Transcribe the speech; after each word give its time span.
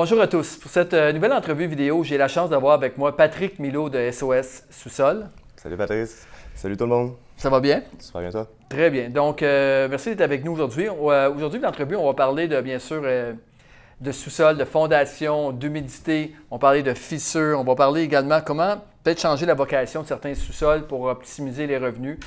Bonjour 0.00 0.20
à 0.20 0.28
tous. 0.28 0.58
Pour 0.58 0.70
cette 0.70 0.94
euh, 0.94 1.12
nouvelle 1.12 1.32
entrevue 1.32 1.66
vidéo, 1.66 2.04
j'ai 2.04 2.16
la 2.16 2.28
chance 2.28 2.50
d'avoir 2.50 2.74
avec 2.74 2.96
moi 2.98 3.16
Patrick 3.16 3.58
Milo 3.58 3.90
de 3.90 4.12
SOS 4.12 4.62
Sous-Sol. 4.70 5.26
Salut 5.56 5.76
Patrice. 5.76 6.24
Salut 6.54 6.76
tout 6.76 6.84
le 6.84 6.90
monde. 6.90 7.14
Ça 7.36 7.50
va 7.50 7.58
bien? 7.58 7.82
Ça 7.98 8.12
va 8.14 8.20
bien 8.20 8.30
toi? 8.30 8.46
Très 8.68 8.90
bien. 8.90 9.10
Donc, 9.10 9.42
euh, 9.42 9.88
merci 9.90 10.10
d'être 10.10 10.20
avec 10.20 10.44
nous 10.44 10.52
aujourd'hui. 10.52 10.86
Euh, 10.86 11.34
aujourd'hui, 11.34 11.58
l'entrevue, 11.58 11.96
on 11.96 12.06
va 12.06 12.14
parler 12.14 12.46
de, 12.46 12.60
bien 12.60 12.78
sûr, 12.78 13.02
de 13.02 14.12
sous-sol, 14.12 14.56
de 14.56 14.64
fondation, 14.64 15.50
d'humidité. 15.50 16.32
On 16.52 16.58
va 16.58 16.60
parler 16.60 16.84
de 16.84 16.94
fissures. 16.94 17.58
On 17.58 17.64
va 17.64 17.74
parler 17.74 18.02
également 18.02 18.40
comment 18.40 18.76
peut-être 19.02 19.20
changer 19.20 19.46
la 19.46 19.54
vocation 19.54 20.02
de 20.02 20.06
certains 20.06 20.36
sous-sols 20.36 20.86
pour 20.86 21.06
optimiser 21.06 21.66
les 21.66 21.76
revenus. 21.76 22.20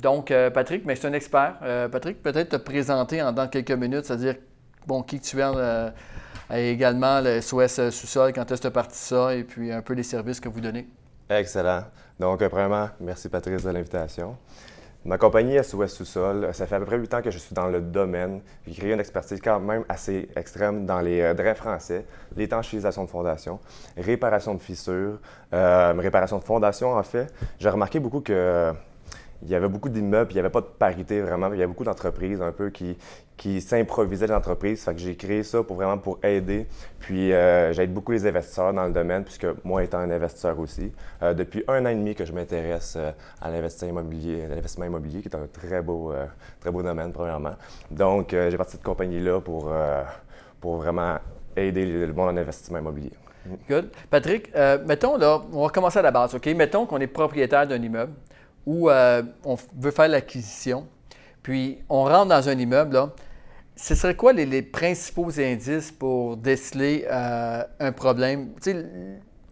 donc, 0.00 0.32
Patrick, 0.54 0.84
mais 0.84 0.94
c'est 0.94 1.08
un 1.08 1.14
expert. 1.14 1.56
Patrick, 1.90 2.22
peut-être 2.22 2.50
te 2.50 2.56
présenter 2.58 3.20
en 3.20 3.32
dans 3.32 3.48
quelques 3.48 3.72
minutes, 3.72 4.04
c'est-à-dire, 4.04 4.36
bon, 4.86 5.02
qui 5.02 5.18
tu 5.18 5.40
es 5.40 5.92
et 6.52 6.70
également 6.70 7.20
le 7.20 7.40
SOS 7.40 7.90
sous-sol, 7.90 8.32
quand 8.32 8.50
est-ce 8.50 8.62
que 8.62 8.68
parti 8.68 8.98
ça, 8.98 9.34
et 9.34 9.44
puis 9.44 9.72
un 9.72 9.82
peu 9.82 9.94
les 9.94 10.02
services 10.02 10.40
que 10.40 10.48
vous 10.48 10.60
donnez. 10.60 10.86
Excellent. 11.30 11.84
Donc, 12.18 12.42
euh, 12.42 12.48
premièrement, 12.48 12.88
merci 13.00 13.28
Patrice 13.28 13.62
de 13.62 13.70
l'invitation. 13.70 14.36
Ma 15.06 15.18
compagnie 15.18 15.62
SOS 15.62 15.88
Sous-Sol, 15.88 16.48
ça 16.52 16.66
fait 16.66 16.76
à 16.76 16.78
peu 16.78 16.86
près 16.86 16.96
huit 16.96 17.12
ans 17.12 17.20
que 17.20 17.30
je 17.30 17.36
suis 17.36 17.54
dans 17.54 17.66
le 17.66 17.82
domaine. 17.82 18.40
J'ai 18.66 18.74
créé 18.74 18.92
une 18.92 19.00
expertise 19.00 19.38
quand 19.42 19.60
même 19.60 19.84
assez 19.86 20.30
extrême 20.34 20.86
dans 20.86 21.00
les 21.00 21.20
euh, 21.20 21.34
drains 21.34 21.54
français, 21.54 22.06
l'étanchéisation 22.34 23.04
de 23.04 23.10
fondation, 23.10 23.60
réparation 23.98 24.54
de 24.54 24.62
fissures, 24.62 25.18
euh, 25.52 25.92
réparation 25.98 26.38
de 26.38 26.44
fondation 26.44 26.92
en 26.92 27.02
fait. 27.02 27.34
J'ai 27.58 27.68
remarqué 27.68 28.00
beaucoup 28.00 28.22
que 28.22 28.72
il 29.42 29.50
y 29.50 29.54
avait 29.54 29.68
beaucoup 29.68 29.88
d'immeubles, 29.88 30.30
il 30.32 30.34
n'y 30.34 30.40
avait 30.40 30.50
pas 30.50 30.60
de 30.60 30.66
parité 30.66 31.20
vraiment. 31.20 31.48
Il 31.52 31.58
y 31.58 31.62
avait 31.62 31.66
beaucoup 31.66 31.84
d'entreprises 31.84 32.40
un 32.40 32.52
peu 32.52 32.70
qui, 32.70 32.96
qui 33.36 33.60
s'improvisaient 33.60 34.26
l'entreprise. 34.26 34.82
Fait 34.82 34.94
que 34.94 35.00
j'ai 35.00 35.16
créé 35.16 35.42
ça 35.42 35.62
pour 35.62 35.76
vraiment 35.76 35.98
pour 35.98 36.18
aider. 36.22 36.66
Puis 37.00 37.32
euh, 37.32 37.72
j'aide 37.72 37.92
beaucoup 37.92 38.12
les 38.12 38.26
investisseurs 38.26 38.72
dans 38.72 38.86
le 38.86 38.92
domaine, 38.92 39.24
puisque 39.24 39.46
moi 39.64 39.84
étant 39.84 39.98
un 39.98 40.10
investisseur 40.10 40.58
aussi. 40.58 40.92
Euh, 41.22 41.34
depuis 41.34 41.64
un 41.68 41.84
an 41.84 41.88
et 41.88 41.94
demi 41.94 42.14
que 42.14 42.24
je 42.24 42.32
m'intéresse 42.32 42.94
euh, 42.96 43.10
à 43.40 43.50
l'investissement 43.50 44.00
immobilier, 44.00 44.46
l'investissement 44.48 44.86
immobilier, 44.86 45.20
qui 45.20 45.28
est 45.28 45.36
un 45.36 45.46
très 45.52 45.82
beau, 45.82 46.12
très 46.60 46.70
beau 46.70 46.82
domaine, 46.82 47.12
premièrement. 47.12 47.54
Donc 47.90 48.30
j'ai 48.30 48.56
parti 48.56 48.72
de 48.72 48.76
cette 48.76 48.82
compagnie-là 48.82 49.40
pour, 49.40 49.72
pour 50.60 50.76
vraiment 50.76 51.16
aider 51.56 51.84
le 51.84 52.12
monde 52.12 52.30
en 52.30 52.36
investissement 52.36 52.78
immobilier. 52.78 53.12
Good. 53.68 53.90
Patrick, 54.10 54.50
mettons 54.86 55.16
là, 55.18 55.42
on 55.52 55.64
va 55.64 55.68
commencer 55.68 55.98
à 55.98 56.02
la 56.02 56.10
base, 56.10 56.34
OK? 56.34 56.46
Mettons 56.46 56.86
qu'on 56.86 56.98
est 56.98 57.06
propriétaire 57.06 57.66
d'un 57.66 57.82
immeuble 57.82 58.12
où 58.66 58.90
euh, 58.90 59.22
on 59.44 59.56
veut 59.76 59.90
faire 59.90 60.08
l'acquisition, 60.08 60.86
puis 61.42 61.78
on 61.88 62.04
rentre 62.04 62.26
dans 62.26 62.48
un 62.48 62.58
immeuble, 62.58 62.94
là, 62.94 63.10
ce 63.76 63.94
serait 63.94 64.14
quoi 64.14 64.32
les, 64.32 64.62
principaux 64.62 65.30
indices 65.38 65.90
pour 65.90 66.36
déceler 66.36 67.06
euh, 67.10 67.64
un 67.80 67.92
problème? 67.92 68.50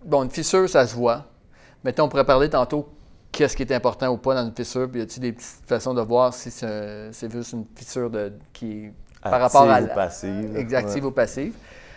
bon, 0.04 0.22
une 0.22 0.30
fissure, 0.30 0.68
ça 0.68 0.86
se 0.86 0.94
voit. 0.94 1.26
Mettons, 1.84 2.04
on 2.04 2.08
pourrait 2.08 2.24
parler 2.24 2.48
tantôt 2.48 2.88
qu'est-ce 3.32 3.56
qui 3.56 3.62
est 3.62 3.72
important 3.72 4.08
ou 4.08 4.16
pas 4.16 4.34
dans 4.34 4.46
une 4.46 4.54
fissure, 4.54 4.88
puis 4.88 5.00
y 5.00 5.02
a-t-il 5.02 5.20
des 5.20 5.32
petites 5.32 5.66
façons 5.66 5.94
de 5.94 6.02
voir 6.02 6.32
si 6.32 6.50
c'est 6.50 7.32
juste 7.32 7.52
une 7.52 7.66
fissure 7.74 8.10
de, 8.10 8.32
qui 8.52 8.84
est 8.84 8.92
par 9.22 9.40
rapport 9.40 9.70
à. 9.70 9.80
Ou 9.80 9.86
passive. 9.86 10.56
Exactive 10.56 11.06
ou 11.06 11.10
passive. 11.10 11.54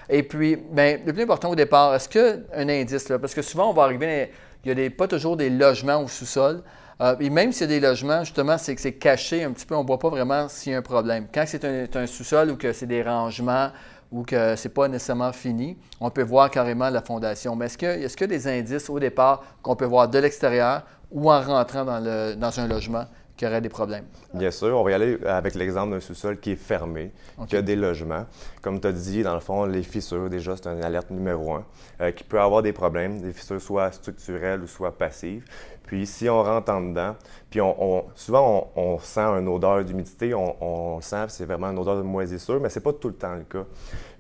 Et 0.08 0.24
puis, 0.24 0.56
bien, 0.56 1.00
le 1.04 1.14
plus 1.14 1.24
important 1.24 1.50
au 1.50 1.56
départ, 1.56 1.96
est-ce 1.96 2.08
qu'un 2.08 2.70
indice, 2.70 3.10
là, 3.10 3.18
parce 3.18 3.34
que 3.34 3.42
souvent 3.42 3.72
on 3.72 3.74
va 3.74 3.84
arriver, 3.84 4.32
il 4.64 4.70
y 4.70 4.72
a 4.72 4.76
des, 4.76 4.90
pas 4.90 5.08
toujours 5.08 5.36
des 5.36 5.50
logements 5.50 6.02
au 6.02 6.08
sous-sol. 6.08 6.62
Euh, 7.02 7.16
et 7.20 7.30
même 7.30 7.52
s'il 7.52 7.70
y 7.70 7.76
a 7.76 7.80
des 7.80 7.86
logements, 7.86 8.24
justement, 8.24 8.58
c'est 8.58 8.74
que 8.74 8.82
c'est 8.82 8.94
caché 8.94 9.44
un 9.44 9.52
petit 9.52 9.66
peu, 9.66 9.76
on 9.76 9.84
ne 9.84 9.88
voit 9.88 10.00
pas 10.00 10.10
vraiment 10.10 10.48
s'il 10.48 10.72
y 10.72 10.76
a 10.76 10.80
un 10.80 10.82
problème. 10.82 11.28
Quand 11.34 11.44
c'est 11.46 11.96
un, 11.96 12.08
sous-sol 12.08 12.52
ou 12.52 12.56
que 12.56 12.72
c'est 12.72 12.86
des 12.86 13.04
rangements 13.04 13.70
ou 14.12 14.24
que 14.24 14.56
ce 14.56 14.68
n'est 14.68 14.74
pas 14.74 14.88
nécessairement 14.88 15.34
fini, 15.34 15.78
on 16.00 16.10
peut 16.10 16.24
voir 16.24 16.50
carrément 16.50 16.90
la 16.90 17.02
fondation. 17.02 17.56
Mais 17.56 17.66
est-ce 17.66 17.78
qu'il 17.78 18.22
y 18.22 18.24
a 18.24 18.28
des 18.28 18.48
indices 18.48 18.90
au 18.90 19.00
départ 19.00 19.44
qu'on 19.62 19.76
peut 19.76 19.86
voir 19.86 20.08
de 20.08 20.20
l'extérieur 20.20 20.84
ou 21.12 21.32
en 21.32 21.42
rentrant 21.42 21.84
dans 21.84 22.60
un 22.60 22.68
logement 22.68 23.06
qui 23.36 23.46
aurait 23.46 23.62
des 23.62 23.70
problèmes? 23.70 24.06
Bien 24.34 24.52
sûr, 24.52 24.78
on 24.78 24.84
va 24.84 24.92
y 24.92 24.94
aller 24.94 25.18
avec 25.26 25.56
l'exemple 25.56 25.92
d'un 25.92 26.00
sous-sol 26.00 26.40
qui 26.40 26.52
est 26.52 26.56
fermé, 26.56 27.12
qui 27.48 27.58
a 27.58 27.62
des 27.62 27.76
logements. 27.76 28.26
Comme 28.62 28.80
tu 28.80 28.88
as 28.88 28.92
dit, 28.92 29.24
dans 29.24 29.34
le 29.34 29.40
fond, 29.40 29.66
les 29.66 29.84
fissures, 29.84 30.30
déjà, 30.30 30.56
c'est 30.56 30.68
une 30.68 30.84
alerte 30.84 31.10
numéro 31.12 31.54
un, 31.54 31.66
euh, 32.02 32.12
qui 32.12 32.24
peut 32.24 32.40
avoir 32.40 32.62
des 32.62 32.74
problèmes, 32.74 33.22
des 33.22 33.34
fissures 33.34 33.62
soit 33.62 33.92
structurelles 33.92 34.62
ou 34.62 34.68
soit 34.68 34.98
passives. 34.98 35.46
Puis 35.86 36.08
si 36.08 36.28
on 36.30 36.42
rentre 36.42 36.72
en 36.72 36.82
dedans, 36.82 37.16
puis 37.50 37.62
on, 37.62 38.06
souvent 38.16 38.72
on, 38.76 38.98
sent 39.00 39.22
une 39.22 39.48
odeur 39.48 39.84
d'humidité, 39.84 40.34
on, 40.34 41.00
sent, 41.02 41.26
c'est 41.30 41.46
vraiment 41.46 41.68
une 41.68 41.78
odeur 41.78 41.98
de 41.98 42.02
moisissure, 42.02 42.60
mais 42.60 42.70
c'est 42.70 42.80
pas 42.80 42.94
tout 42.94 43.10
le 43.10 43.14
temps 43.14 43.36
le 43.36 43.44
cas. 43.44 43.66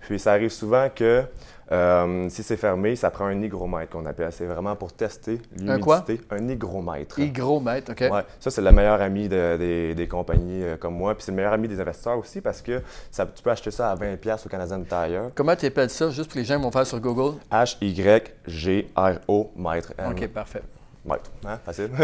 Puis 0.01 0.19
ça 0.19 0.33
arrive 0.33 0.51
souvent 0.51 0.89
que 0.93 1.23
euh, 1.71 2.29
si 2.29 2.43
c'est 2.43 2.57
fermé, 2.57 2.95
ça 2.95 3.09
prend 3.09 3.25
un 3.25 3.41
hygromètre 3.41 3.91
qu'on 3.91 4.05
appelle. 4.05 4.31
C'est 4.31 4.45
vraiment 4.45 4.75
pour 4.75 4.93
tester 4.93 5.41
l'humidité. 5.57 6.21
Un, 6.29 6.37
un 6.37 6.49
hygromètre. 6.49 7.17
Hygromètre, 7.19 7.91
OK. 7.91 8.01
Ouais. 8.01 8.21
Ça, 8.39 8.51
c'est 8.51 8.61
le 8.61 8.71
meilleur 8.71 9.01
ami 9.01 9.27
des, 9.27 10.07
compagnies 10.09 10.63
euh, 10.63 10.77
comme 10.77 10.95
moi. 10.95 11.15
Puis 11.15 11.23
c'est 11.23 11.31
le 11.31 11.37
meilleur 11.37 11.53
ami 11.53 11.67
des 11.67 11.79
investisseurs 11.79 12.19
aussi 12.19 12.41
parce 12.41 12.61
que 12.61 12.81
ça, 13.09 13.25
tu 13.25 13.41
peux 13.41 13.49
acheter 13.49 13.71
ça 13.71 13.91
à 13.91 13.95
20$ 13.95 14.45
au 14.45 14.49
Canadian 14.49 14.83
Tire. 14.83 15.31
Comment 15.33 15.55
tu 15.55 15.65
appelles 15.65 15.89
ça, 15.89 16.09
juste 16.09 16.27
pour 16.27 16.35
que 16.35 16.39
les 16.39 16.45
gens 16.45 16.59
vont 16.59 16.71
faire 16.71 16.85
sur 16.85 16.99
Google? 16.99 17.39
H-Y-G-R-O, 17.51 19.51
mètre. 19.55 19.93
OK, 20.09 20.27
parfait. 20.27 20.61
Mètre, 21.03 21.31
hein? 21.45 21.59
Facile. 21.65 21.89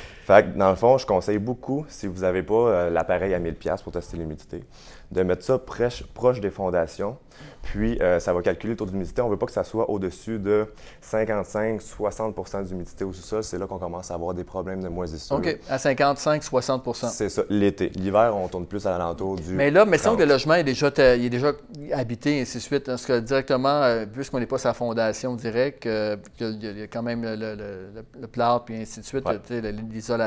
fait 0.30 0.56
dans 0.56 0.70
le 0.70 0.76
fond, 0.76 0.98
je 0.98 1.06
conseille 1.06 1.38
beaucoup, 1.38 1.84
si 1.88 2.06
vous 2.06 2.20
n'avez 2.20 2.42
pas 2.42 2.54
euh, 2.54 2.90
l'appareil 2.90 3.34
à 3.34 3.40
1000$ 3.40 3.82
pour 3.82 3.92
tester 3.92 4.16
l'humidité, 4.16 4.64
de 5.10 5.22
mettre 5.22 5.44
ça 5.44 5.58
proche 5.58 6.40
des 6.40 6.50
fondations. 6.50 7.16
Puis, 7.62 8.00
euh, 8.00 8.18
ça 8.20 8.32
va 8.32 8.40
calculer 8.42 8.72
le 8.72 8.76
taux 8.76 8.86
d'humidité. 8.86 9.20
On 9.22 9.26
ne 9.26 9.32
veut 9.32 9.36
pas 9.36 9.46
que 9.46 9.52
ça 9.52 9.64
soit 9.64 9.90
au-dessus 9.90 10.38
de 10.38 10.66
55-60% 11.04 12.64
d'humidité 12.64 13.04
au 13.04 13.12
sous-sol. 13.12 13.44
C'est 13.44 13.58
là 13.58 13.66
qu'on 13.66 13.78
commence 13.78 14.10
à 14.10 14.14
avoir 14.14 14.34
des 14.34 14.44
problèmes 14.44 14.82
de 14.82 14.88
moisissure. 14.88 15.36
OK, 15.36 15.58
à 15.68 15.76
55-60% 15.76 17.08
C'est 17.08 17.28
ça, 17.28 17.42
l'été. 17.48 17.90
L'hiver, 17.90 18.34
on 18.36 18.48
tourne 18.48 18.66
plus 18.66 18.86
à 18.86 18.90
l'alentour 18.92 19.36
du. 19.36 19.52
Mais 19.52 19.70
là, 19.70 19.84
mais 19.84 19.98
que 19.98 20.18
le 20.18 20.24
logement 20.24 20.54
est 20.54 20.64
déjà, 20.64 20.90
il 21.16 21.26
est 21.26 21.30
déjà 21.30 21.52
habité, 21.92 22.38
et 22.38 22.40
ainsi 22.42 22.58
de 22.58 22.62
suite. 22.62 22.86
Parce 22.86 23.04
que 23.04 23.20
directement, 23.20 23.82
euh, 23.82 24.06
puisqu'on 24.06 24.40
n'est 24.40 24.46
pas 24.46 24.58
sa 24.58 24.72
fondation 24.72 25.34
directe, 25.34 25.82
qu'il 25.82 26.62
y 26.62 26.82
a 26.82 26.86
quand 26.86 27.02
même 27.02 27.22
le, 27.22 27.36
le, 27.36 28.26
plâtre, 28.26 28.64
puis 28.64 28.76
ainsi 28.76 29.00
de 29.00 29.04
suite, 29.04 29.24
l'isolation, 29.50 30.19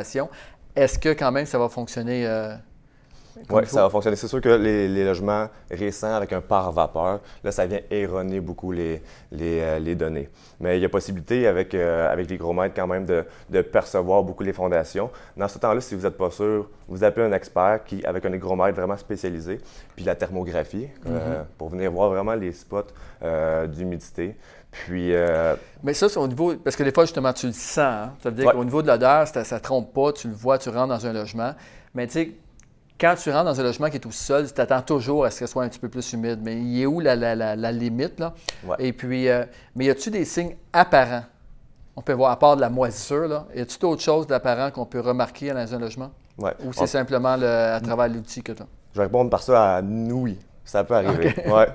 est-ce 0.76 1.00
que 1.00 1.10
quand 1.10 1.32
même 1.32 1.46
ça 1.46 1.58
va 1.60 1.70
fonctionner? 1.70 2.26
Euh, 2.26 2.56
oui, 3.50 3.66
ça 3.66 3.84
va 3.84 3.90
fonctionner. 3.90 4.16
C'est 4.16 4.28
sûr 4.28 4.42
que 4.42 4.50
les, 4.50 5.04
logements 5.04 5.48
récents 5.70 6.14
avec 6.14 6.34
un 6.34 6.42
pare-vapeur, 6.42 7.20
là, 7.44 7.52
ça 7.52 7.66
vient 7.66 7.80
erroner 7.90 8.40
beaucoup 8.40 8.72
les, 8.72 9.02
les, 9.32 9.60
euh, 9.62 9.96
données. 9.96 10.30
Mais 10.60 10.78
il 10.78 10.82
y 10.82 10.86
a 10.86 10.90
possibilité 10.90 11.48
avec, 11.48 11.74
euh, 11.74 12.12
avec 12.12 12.30
les 12.30 12.38
gros 12.38 12.54
mètres 12.54 12.76
quand 12.76 12.88
même 12.88 13.06
de, 13.06 13.26
de, 13.50 13.62
percevoir 13.62 14.24
beaucoup 14.24 14.44
les 14.44 14.54
fondations. 14.54 15.10
Dans 15.36 15.48
ce 15.48 15.58
temps-là, 15.60 15.82
si 15.82 15.96
vous 15.96 16.04
n'êtes 16.04 16.18
pas 16.18 16.32
sûr, 16.32 16.70
vous 16.88 17.04
appelez 17.04 17.26
un 17.26 17.34
expert 17.34 17.84
qui, 17.86 18.06
avec 18.06 18.26
un 18.26 18.34
hygromètre 18.34 18.76
vraiment 18.76 18.98
spécialisé, 18.98 19.60
puis 19.96 20.06
la 20.06 20.16
thermographie, 20.16 20.88
euh, 21.08 21.42
mm-hmm. 21.42 21.46
pour 21.58 21.70
venir 21.70 21.92
voir 21.92 22.10
vraiment 22.10 22.36
les 22.36 22.52
spots 22.52 22.94
d'humidité. 23.68 24.36
Puis. 24.72 25.14
Mais 25.84 25.94
ça, 25.94 26.10
c'est 26.10 26.18
au 26.18 26.28
niveau. 26.28 26.56
Parce 26.56 26.76
que 26.76 26.84
des 26.84 26.92
fois, 26.92 27.06
justement, 27.06 27.32
tu 27.32 27.48
le 27.48 27.54
sens. 27.54 27.78
Hein? 27.78 28.14
Ça 28.22 28.30
veut 28.30 28.36
dire 28.36 28.52
qu'au 28.52 28.64
niveau 28.64 28.82
de 28.82 28.88
l'odeur, 28.88 29.28
ça 29.28 29.42
ne 29.42 29.60
trompe 29.60 29.94
pas, 29.94 30.12
tu 30.12 30.28
le 30.28 30.34
vois, 30.34 30.58
tu 30.58 30.70
rentres 30.70 30.88
dans 30.88 31.06
un 31.06 31.14
logement. 31.14 31.54
Mais 31.94 32.08
tu 32.08 32.14
sais, 32.14 32.32
quand 33.00 33.16
tu 33.16 33.32
rentres 33.32 33.46
dans 33.46 33.60
un 33.60 33.64
logement 33.64 33.90
qui 33.90 33.98
est 33.98 34.02
tout 34.02 34.12
seul, 34.12 34.48
tu 34.48 34.54
t'attends 34.54 34.82
toujours 34.82 35.26
à 35.26 35.32
ce 35.32 35.40
que 35.40 35.46
ce 35.46 35.52
soit 35.52 35.64
un 35.64 35.70
petit 35.70 35.80
peu 35.80 35.90
plus 35.90 36.14
humide. 36.14 36.40
Mais 36.42 36.56
il 36.60 36.82
est 36.82 36.86
où 36.86 37.00
la, 37.00 37.16
la, 37.16 37.72
limite? 37.72 38.20
Là? 38.20 38.34
Et 38.80 38.94
puis, 38.94 39.28
euh, 39.28 39.46
mais 39.76 39.86
y 39.86 39.90
a-tu 39.90 40.10
des 40.10 40.26
signes 40.26 40.56
apparents? 40.72 41.24
On 41.96 42.02
peut 42.02 42.14
voir, 42.14 42.32
à 42.32 42.40
part 42.40 42.56
de 42.56 42.62
la 42.62 42.70
moisissure, 42.70 43.28
là, 43.28 43.46
y 43.56 43.62
a-tu 43.62 43.78
d'autres 43.78 44.02
choses 44.02 44.26
d'apparent 44.26 44.72
qu'on 44.72 44.86
peut 44.86 45.00
remarquer 45.00 45.52
dans 45.52 45.76
un 45.76 45.80
logement? 45.80 46.12
Ouais. 46.38 46.54
Ou 46.66 46.74
c'est 46.74 46.88
simplement 46.88 47.34
à 47.34 47.80
travers 47.82 48.08
l'outil 48.08 48.42
que 48.42 48.52
tu 48.52 48.64
as? 48.64 48.68
Je 48.94 49.00
vais 49.00 49.06
répondre 49.06 49.30
par 49.30 49.42
ça 49.42 49.78
à 49.78 49.82
oui. 49.82 50.40
Ça 50.66 50.84
peut 50.84 50.96
arriver. 50.96 51.34
Ouais. 51.48 51.68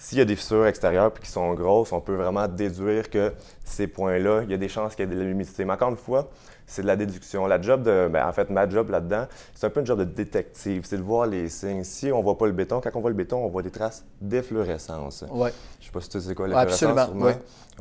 S'il 0.00 0.18
y 0.18 0.20
a 0.20 0.24
des 0.24 0.36
fissures 0.36 0.64
extérieures 0.66 1.12
et 1.14 1.20
qui 1.20 1.28
sont 1.28 1.52
grosses, 1.54 1.90
on 1.90 2.00
peut 2.00 2.14
vraiment 2.14 2.46
déduire 2.46 3.10
que 3.10 3.32
ces 3.64 3.88
points-là, 3.88 4.42
il 4.44 4.50
y 4.50 4.54
a 4.54 4.56
des 4.56 4.68
chances 4.68 4.94
qu'il 4.94 5.08
y 5.08 5.12
ait 5.12 5.16
de 5.16 5.20
l'humidité. 5.20 5.64
Mais 5.64 5.72
encore 5.72 5.88
une 5.90 5.96
fois, 5.96 6.30
c'est 6.68 6.82
de 6.82 6.86
la 6.86 6.96
déduction. 6.96 7.46
La 7.46 7.60
job 7.60 7.82
de, 7.82 8.08
ben, 8.08 8.28
en 8.28 8.32
fait, 8.32 8.50
ma 8.50 8.68
job 8.68 8.90
là-dedans, 8.90 9.26
c'est 9.54 9.66
un 9.66 9.70
peu 9.70 9.80
une 9.80 9.86
job 9.86 9.98
de 9.98 10.04
détective. 10.04 10.82
C'est 10.84 10.98
de 10.98 11.02
voir 11.02 11.26
les 11.26 11.48
signes. 11.48 11.82
Si 11.82 12.12
on 12.12 12.22
voit 12.22 12.38
pas 12.38 12.46
le 12.46 12.52
béton, 12.52 12.80
quand 12.80 12.90
on 12.94 13.00
voit 13.00 13.10
le 13.10 13.16
béton, 13.16 13.38
on 13.38 13.48
voit 13.48 13.62
des 13.62 13.70
traces 13.70 14.04
d'efflorescence. 14.20 15.24
Ouais. 15.30 15.52
Je 15.80 15.86
sais 15.86 15.92
pas 15.92 16.00
si 16.00 16.10
tu 16.10 16.20
sais 16.20 16.34
quoi 16.34 16.46
l'efflorescence. 16.46 16.82
Absolument. 16.82 17.26
Oui. 17.26 17.32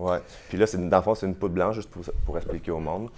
Ouais. 0.03 0.19
Puis 0.47 0.57
là, 0.57 0.65
c'est, 0.65 0.77
dans 0.77 0.97
le 0.97 1.03
fond, 1.03 1.13
c'est 1.13 1.25
une 1.25 1.35
poudre 1.35 1.53
blanche, 1.53 1.75
juste 1.75 1.89
pour, 1.91 2.01
pour 2.25 2.37
expliquer 2.37 2.71
au 2.71 2.79
monde. 2.79 3.09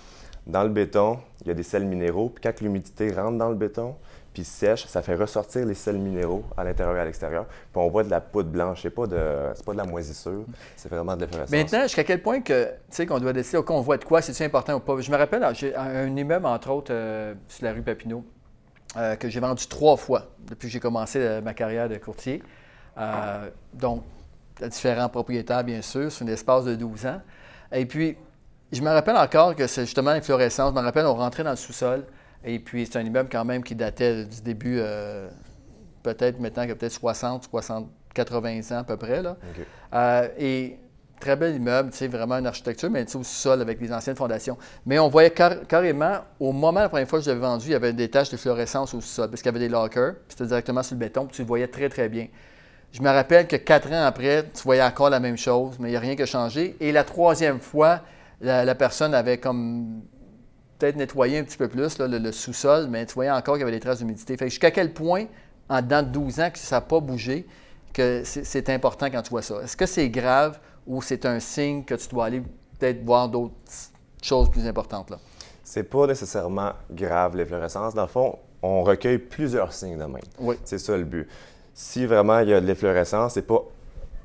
Dans 0.47 0.63
le 0.63 0.69
béton, 0.69 1.19
il 1.41 1.47
y 1.47 1.51
a 1.51 1.53
des 1.53 1.63
sels 1.63 1.85
minéraux. 1.85 2.29
Puis 2.29 2.41
quand 2.41 2.59
l'humidité 2.61 3.11
rentre 3.11 3.37
dans 3.37 3.49
le 3.49 3.55
béton, 3.55 3.95
puis 4.33 4.43
sèche, 4.43 4.85
ça 4.85 5.01
fait 5.01 5.15
ressortir 5.15 5.65
les 5.65 5.73
sels 5.73 5.97
minéraux 5.97 6.43
à 6.55 6.63
l'intérieur 6.63 6.95
et 6.95 6.99
à 6.99 7.05
l'extérieur. 7.05 7.45
Puis 7.45 7.81
on 7.81 7.89
voit 7.89 8.03
de 8.03 8.09
la 8.09 8.21
poudre 8.21 8.49
blanche. 8.49 8.81
C'est 8.83 8.89
pas 8.89 9.07
de, 9.07 9.19
c'est 9.55 9.65
pas 9.65 9.73
de 9.73 9.77
la 9.77 9.85
moisissure, 9.85 10.45
c'est 10.75 10.89
vraiment 10.89 11.15
de 11.15 11.21
l'efflorescence. 11.21 11.51
Maintenant, 11.51 11.83
jusqu'à 11.83 12.03
quel 12.03 12.21
point 12.21 12.41
que, 12.41 12.65
tu 12.65 12.71
sais, 12.89 13.05
qu'on 13.05 13.19
doit 13.19 13.33
décider, 13.33 13.57
OK, 13.57 13.69
on 13.71 13.81
voit 13.81 13.97
de 13.97 14.03
quoi, 14.03 14.21
c'est-tu 14.21 14.43
important 14.43 14.75
ou 14.75 14.79
pas? 14.79 14.99
Je 14.99 15.11
me 15.11 15.17
rappelle, 15.17 15.45
j'ai 15.53 15.75
un 15.75 16.15
immeuble, 16.15 16.45
entre 16.45 16.69
autres, 16.69 16.93
euh, 16.93 17.33
sur 17.47 17.65
la 17.65 17.73
rue 17.73 17.81
Papineau, 17.81 18.23
euh, 18.97 19.15
que 19.15 19.29
j'ai 19.29 19.39
vendu 19.39 19.65
trois 19.67 19.97
fois 19.97 20.27
depuis 20.47 20.67
que 20.67 20.73
j'ai 20.73 20.79
commencé 20.79 21.19
euh, 21.19 21.41
ma 21.41 21.53
carrière 21.53 21.89
de 21.89 21.97
courtier. 21.97 22.43
donc, 23.73 24.03
différents 24.61 25.09
propriétaires, 25.09 25.63
bien 25.63 25.81
sûr, 25.81 26.11
sur 26.11 26.25
un 26.25 26.29
espace 26.29 26.65
de 26.65 26.75
12 26.75 27.05
ans. 27.05 27.21
Et 27.71 27.85
puis, 27.85 28.17
je 28.71 28.81
me 28.81 28.89
rappelle 28.89 29.15
encore 29.15 29.55
que 29.55 29.65
c'est 29.67 29.85
justement 29.85 30.11
l'inflorescence. 30.11 30.73
Je 30.75 30.79
me 30.79 30.83
rappelle, 30.83 31.05
on 31.05 31.15
rentrait 31.15 31.43
dans 31.43 31.51
le 31.51 31.55
sous-sol. 31.55 32.05
Et 32.43 32.59
puis, 32.59 32.85
c'est 32.85 32.97
un 32.97 33.03
immeuble 33.03 33.29
quand 33.31 33.45
même 33.45 33.63
qui 33.63 33.75
datait 33.75 34.25
du 34.25 34.41
début, 34.41 34.77
euh, 34.79 35.29
peut-être 36.03 36.39
maintenant, 36.39 36.63
qu'il 36.63 36.69
y 36.69 36.73
a 36.73 36.75
peut-être 36.75 36.93
60, 36.93 37.45
60, 37.49 37.89
80 38.13 38.61
ans 38.71 38.79
à 38.79 38.83
peu 38.83 38.97
près. 38.97 39.21
Là. 39.21 39.37
Euh, 39.93 40.27
et 40.37 40.79
très 41.19 41.35
bel 41.35 41.55
immeuble, 41.55 41.91
sais, 41.91 42.07
vraiment 42.07 42.35
une 42.35 42.47
architecture, 42.47 42.89
mais 42.89 43.03
au 43.03 43.23
sous-sol 43.23 43.61
avec 43.61 43.81
les 43.81 43.91
anciennes 43.91 44.15
fondations. 44.15 44.57
Mais 44.85 44.99
on 44.99 45.09
voyait 45.09 45.31
carrément, 45.31 46.19
au 46.39 46.51
moment, 46.51 46.79
la 46.79 46.89
première 46.89 47.07
fois 47.07 47.19
que 47.19 47.25
je 47.25 47.29
l'avais 47.29 47.41
vendu, 47.41 47.67
il 47.67 47.71
y 47.71 47.75
avait 47.75 47.93
des 47.93 48.09
taches 48.09 48.29
de 48.29 48.37
fluorescence 48.37 48.93
au 48.93 49.01
sous-sol, 49.01 49.29
parce 49.29 49.41
qu'il 49.41 49.51
y 49.51 49.55
avait 49.55 49.59
des 49.59 49.69
lockers, 49.69 50.13
puis 50.13 50.29
c'était 50.29 50.47
directement 50.47 50.81
sur 50.81 50.95
le 50.95 50.99
béton, 50.99 51.25
puis 51.25 51.35
tu 51.35 51.41
le 51.41 51.47
voyais 51.47 51.67
très, 51.67 51.89
très 51.89 52.07
bien. 52.07 52.27
Je 52.91 53.01
me 53.01 53.09
rappelle 53.09 53.47
que 53.47 53.55
quatre 53.55 53.91
ans 53.91 54.05
après, 54.05 54.45
tu 54.53 54.63
voyais 54.63 54.81
encore 54.81 55.09
la 55.09 55.19
même 55.19 55.37
chose, 55.37 55.75
mais 55.79 55.89
il 55.89 55.91
n'y 55.91 55.97
a 55.97 55.99
rien 55.99 56.15
qui 56.15 56.23
a 56.23 56.25
changé. 56.25 56.75
Et 56.79 56.91
la 56.91 57.03
troisième 57.03 57.59
fois, 57.59 58.01
la, 58.41 58.73
personne 58.75 59.13
avait 59.13 59.37
comme 59.37 60.01
peut-être 60.79 60.95
nettoyé 60.95 61.37
un 61.37 61.43
petit 61.43 61.57
peu 61.57 61.67
plus 61.67 61.99
le, 61.99 62.31
sous-sol, 62.31 62.87
mais 62.89 63.05
tu 63.05 63.13
voyais 63.13 63.31
encore 63.31 63.55
qu'il 63.55 63.61
y 63.61 63.63
avait 63.63 63.71
des 63.71 63.79
traces 63.79 63.99
d'humidité. 63.99 64.37
Fait 64.37 64.49
jusqu'à 64.49 64.71
quel 64.71 64.93
point, 64.93 65.25
en 65.69 65.81
dedans 65.81 66.01
de 66.01 66.07
12 66.07 66.39
ans, 66.39 66.49
que 66.51 66.57
ça 66.57 66.77
n'a 66.77 66.81
pas 66.81 66.99
bougé, 66.99 67.45
que 67.93 68.23
c'est 68.23 68.69
important 68.69 69.09
quand 69.11 69.21
tu 69.21 69.29
vois 69.29 69.41
ça? 69.41 69.61
Est-ce 69.63 69.75
que 69.77 69.85
c'est 69.85 70.09
grave 70.09 70.59
ou 70.87 71.01
c'est 71.01 71.25
un 71.25 71.39
signe 71.39 71.83
que 71.83 71.95
tu 71.95 72.07
dois 72.07 72.25
aller 72.25 72.41
peut-être 72.79 73.03
voir 73.03 73.29
d'autres 73.29 73.53
choses 74.21 74.49
plus 74.49 74.65
importantes 74.65 75.09
là? 75.09 75.17
C'est 75.63 75.83
pas 75.83 76.07
nécessairement 76.07 76.71
grave, 76.89 77.35
l'efflorescence. 77.35 77.93
Dans 77.93 78.03
le 78.03 78.07
fond, 78.07 78.39
on 78.63 78.81
recueille 78.81 79.19
plusieurs 79.19 79.71
signes 79.73 79.99
de 79.99 80.05
même. 80.05 80.21
Oui. 80.39 80.55
C'est 80.63 80.79
ça 80.79 80.97
le 80.97 81.03
but 81.03 81.27
si 81.79 82.05
vraiment 82.05 82.39
il 82.39 82.49
y 82.49 82.53
a 82.53 82.59
de 82.59 82.65
l'efflorescence, 82.65 83.35
c'est 83.35 83.47
pas 83.47 83.63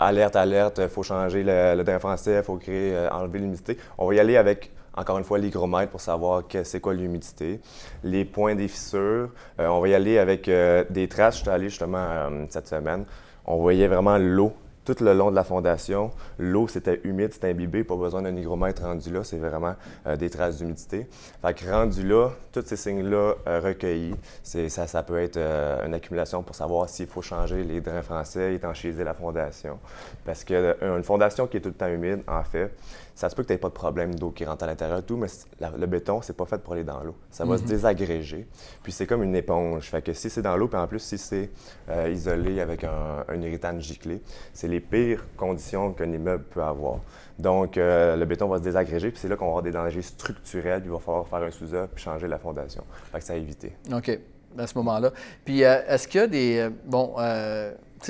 alerte, 0.01 0.35
alerte, 0.35 0.81
il 0.83 0.89
faut 0.89 1.05
changer 1.05 1.45
le, 1.45 1.85
drain 1.85 2.01
français, 2.01 2.39
il 2.39 2.43
faut 2.43 2.57
créer, 2.57 2.93
euh, 2.97 3.09
enlever 3.11 3.39
l'humidité. 3.39 3.79
On 3.97 4.09
va 4.09 4.15
y 4.15 4.19
aller 4.19 4.37
avec, 4.37 4.73
encore 4.97 5.19
une 5.19 5.25
fois, 5.25 5.39
l'hygromètre 5.39 5.91
pour 5.91 6.01
savoir 6.01 6.45
c'est 6.63 6.81
quoi 6.81 6.95
l'humidité, 6.95 7.61
les 8.03 8.25
points 8.25 8.55
des 8.55 8.69
fissures. 8.69 9.31
Euh, 9.61 9.67
on 9.67 9.81
va 9.81 9.89
y 9.89 9.95
aller 9.95 10.19
avec 10.19 10.49
euh, 10.49 10.85
des 10.91 11.09
traces. 11.09 11.37
Je 11.37 11.41
suis 11.43 11.51
allé 11.51 11.69
justement 11.69 12.29
cette 12.51 12.69
semaine. 12.69 13.05
On 13.47 13.57
voyait 13.57 13.89
vraiment 13.89 14.19
l'eau 14.19 14.55
tout 14.85 14.97
le 15.01 15.15
long 15.15 15.31
de 15.31 15.37
la 15.37 15.45
fondation. 15.45 16.11
L'eau, 16.39 16.69
c'était 16.69 17.01
humide, 17.05 17.33
c'était 17.33 17.51
imbibé, 17.51 17.85
pas 17.85 17.97
besoin 17.97 18.23
d'un 18.23 18.37
hygromètre 18.37 18.83
rendu 18.83 19.11
là, 19.11 19.25
c'est 19.25 19.39
vraiment 19.39 19.75
euh, 20.07 20.17
des 20.17 20.31
traces 20.31 20.59
d'humidité. 20.59 21.09
Fait 21.43 21.55
que 21.55 21.71
rendu 21.71 22.07
là, 22.07 22.31
tous 22.53 22.63
ces 22.67 22.77
signes-là 22.77 23.35
euh, 23.47 23.61
recueillis, 23.61 24.15
ça, 24.43 25.03
peut 25.03 25.19
être 25.19 25.37
euh, 25.37 25.87
une 25.87 25.95
accumulation 25.95 26.43
pour 26.43 26.55
savoir 26.55 26.89
s'il 26.89 27.07
faut 27.07 27.23
changer 27.23 27.63
les 27.65 27.81
drains 27.81 28.03
français, 28.03 28.55
étanchéiser 28.55 29.05
la 29.05 29.15
fondation. 29.15 29.79
Parce 30.25 30.45
qu'une 30.45 31.03
fondation 31.03 31.47
qui 31.47 31.57
est 31.57 31.61
tout 31.61 31.71
le 31.71 31.75
temps 31.75 31.89
humide, 31.89 32.23
en 32.27 32.45
fait, 32.45 32.71
ça 33.15 33.31
se 33.31 33.37
peut 33.37 33.43
que 33.43 33.49
tu 33.49 33.53
n'aies 33.53 33.59
pas 33.59 33.69
de 33.69 33.75
problème 33.75 34.15
d'eau 34.15 34.31
qui 34.31 34.45
rentre 34.45 34.65
à 34.65 34.67
l'intérieur 34.67 34.99
et 34.99 35.03
tout, 35.03 35.17
mais 35.17 35.29
le 35.61 35.87
béton, 35.87 36.21
c'est 36.21 36.37
pas 36.37 36.47
fait 36.47 36.59
pour 36.59 36.73
aller 36.73 36.85
dans 36.85 37.03
l'eau. 37.03 37.15
Ça 37.31 37.45
va 37.45 37.57
se 37.57 37.63
mhm. 37.63 37.69
désagréger. 37.69 38.47
Puis 38.83 38.93
c'est 38.93 39.07
comme 39.07 39.23
une 39.23 39.37
éponge. 39.37 39.89
Fait 39.89 40.03
que 40.03 40.13
si 40.13 40.29
c'est 40.29 40.43
dans 40.43 40.57
l'eau, 40.57 40.67
puis 40.67 40.79
en 40.79 40.87
plus, 40.87 40.99
si 40.99 41.17
c'est 41.17 41.51
euh, 41.89 42.11
isolé 42.11 42.61
avec 42.61 42.85
un, 42.85 43.41
irritant 43.41 43.79
giclé, 43.79 44.21
c'est 44.53 44.69
les 44.69 44.81
pires 44.81 45.25
conditions 45.37 45.93
qu'un 45.93 46.11
immeuble 46.11 46.45
peut 46.45 46.63
avoir. 46.63 47.01
Donc, 47.39 47.77
euh, 47.77 48.17
le 48.17 48.25
béton 48.25 48.49
va 48.49 48.59
se 48.59 48.63
désagréger, 48.63 49.11
puis 49.11 49.21
c'est 49.21 49.29
là 49.29 49.37
qu'on 49.37 49.47
va 49.47 49.51
avoir 49.51 49.63
des 49.63 49.73
dangers 49.73 50.03
structurels, 50.03 50.81
puis 50.81 50.91
il 50.91 50.93
va 50.93 50.99
falloir 50.99 51.27
faire 51.27 51.43
un 51.43 51.51
sous-œuvre, 51.51 51.89
puis 51.95 52.03
changer 52.03 52.27
la 52.27 52.39
fondation. 52.39 52.85
Fait 53.13 53.19
que 53.19 53.25
ça 53.25 53.33
à 53.35 53.37
éviter. 53.37 53.73
OK, 53.93 54.19
à 54.59 54.67
ce 54.67 54.79
moment-là. 54.79 55.13
Puis, 55.45 55.65
euh, 55.65 55.83
est-ce 55.89 56.09
qu'il 56.09 56.21
y 56.21 56.25
a 56.25 56.27
des. 56.27 56.69
bon, 56.85 57.15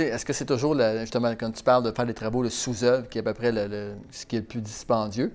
est-ce 0.02 0.24
que 0.24 0.32
c'est 0.32 0.44
toujours, 0.44 0.76
justement, 1.00 1.30
quand 1.32 1.50
tu 1.50 1.62
parles 1.62 1.82
de 1.82 1.92
faire 1.92 2.06
des 2.06 2.14
travaux, 2.14 2.42
le 2.42 2.50
sous-œuvre, 2.50 3.08
qui 3.08 3.18
est 3.18 3.20
à 3.20 3.24
peu 3.24 3.34
près 3.34 3.52
ce 4.10 4.26
qui 4.26 4.36
est 4.36 4.40
le 4.40 4.44
plus 4.46 4.60
dispendieux, 4.60 5.32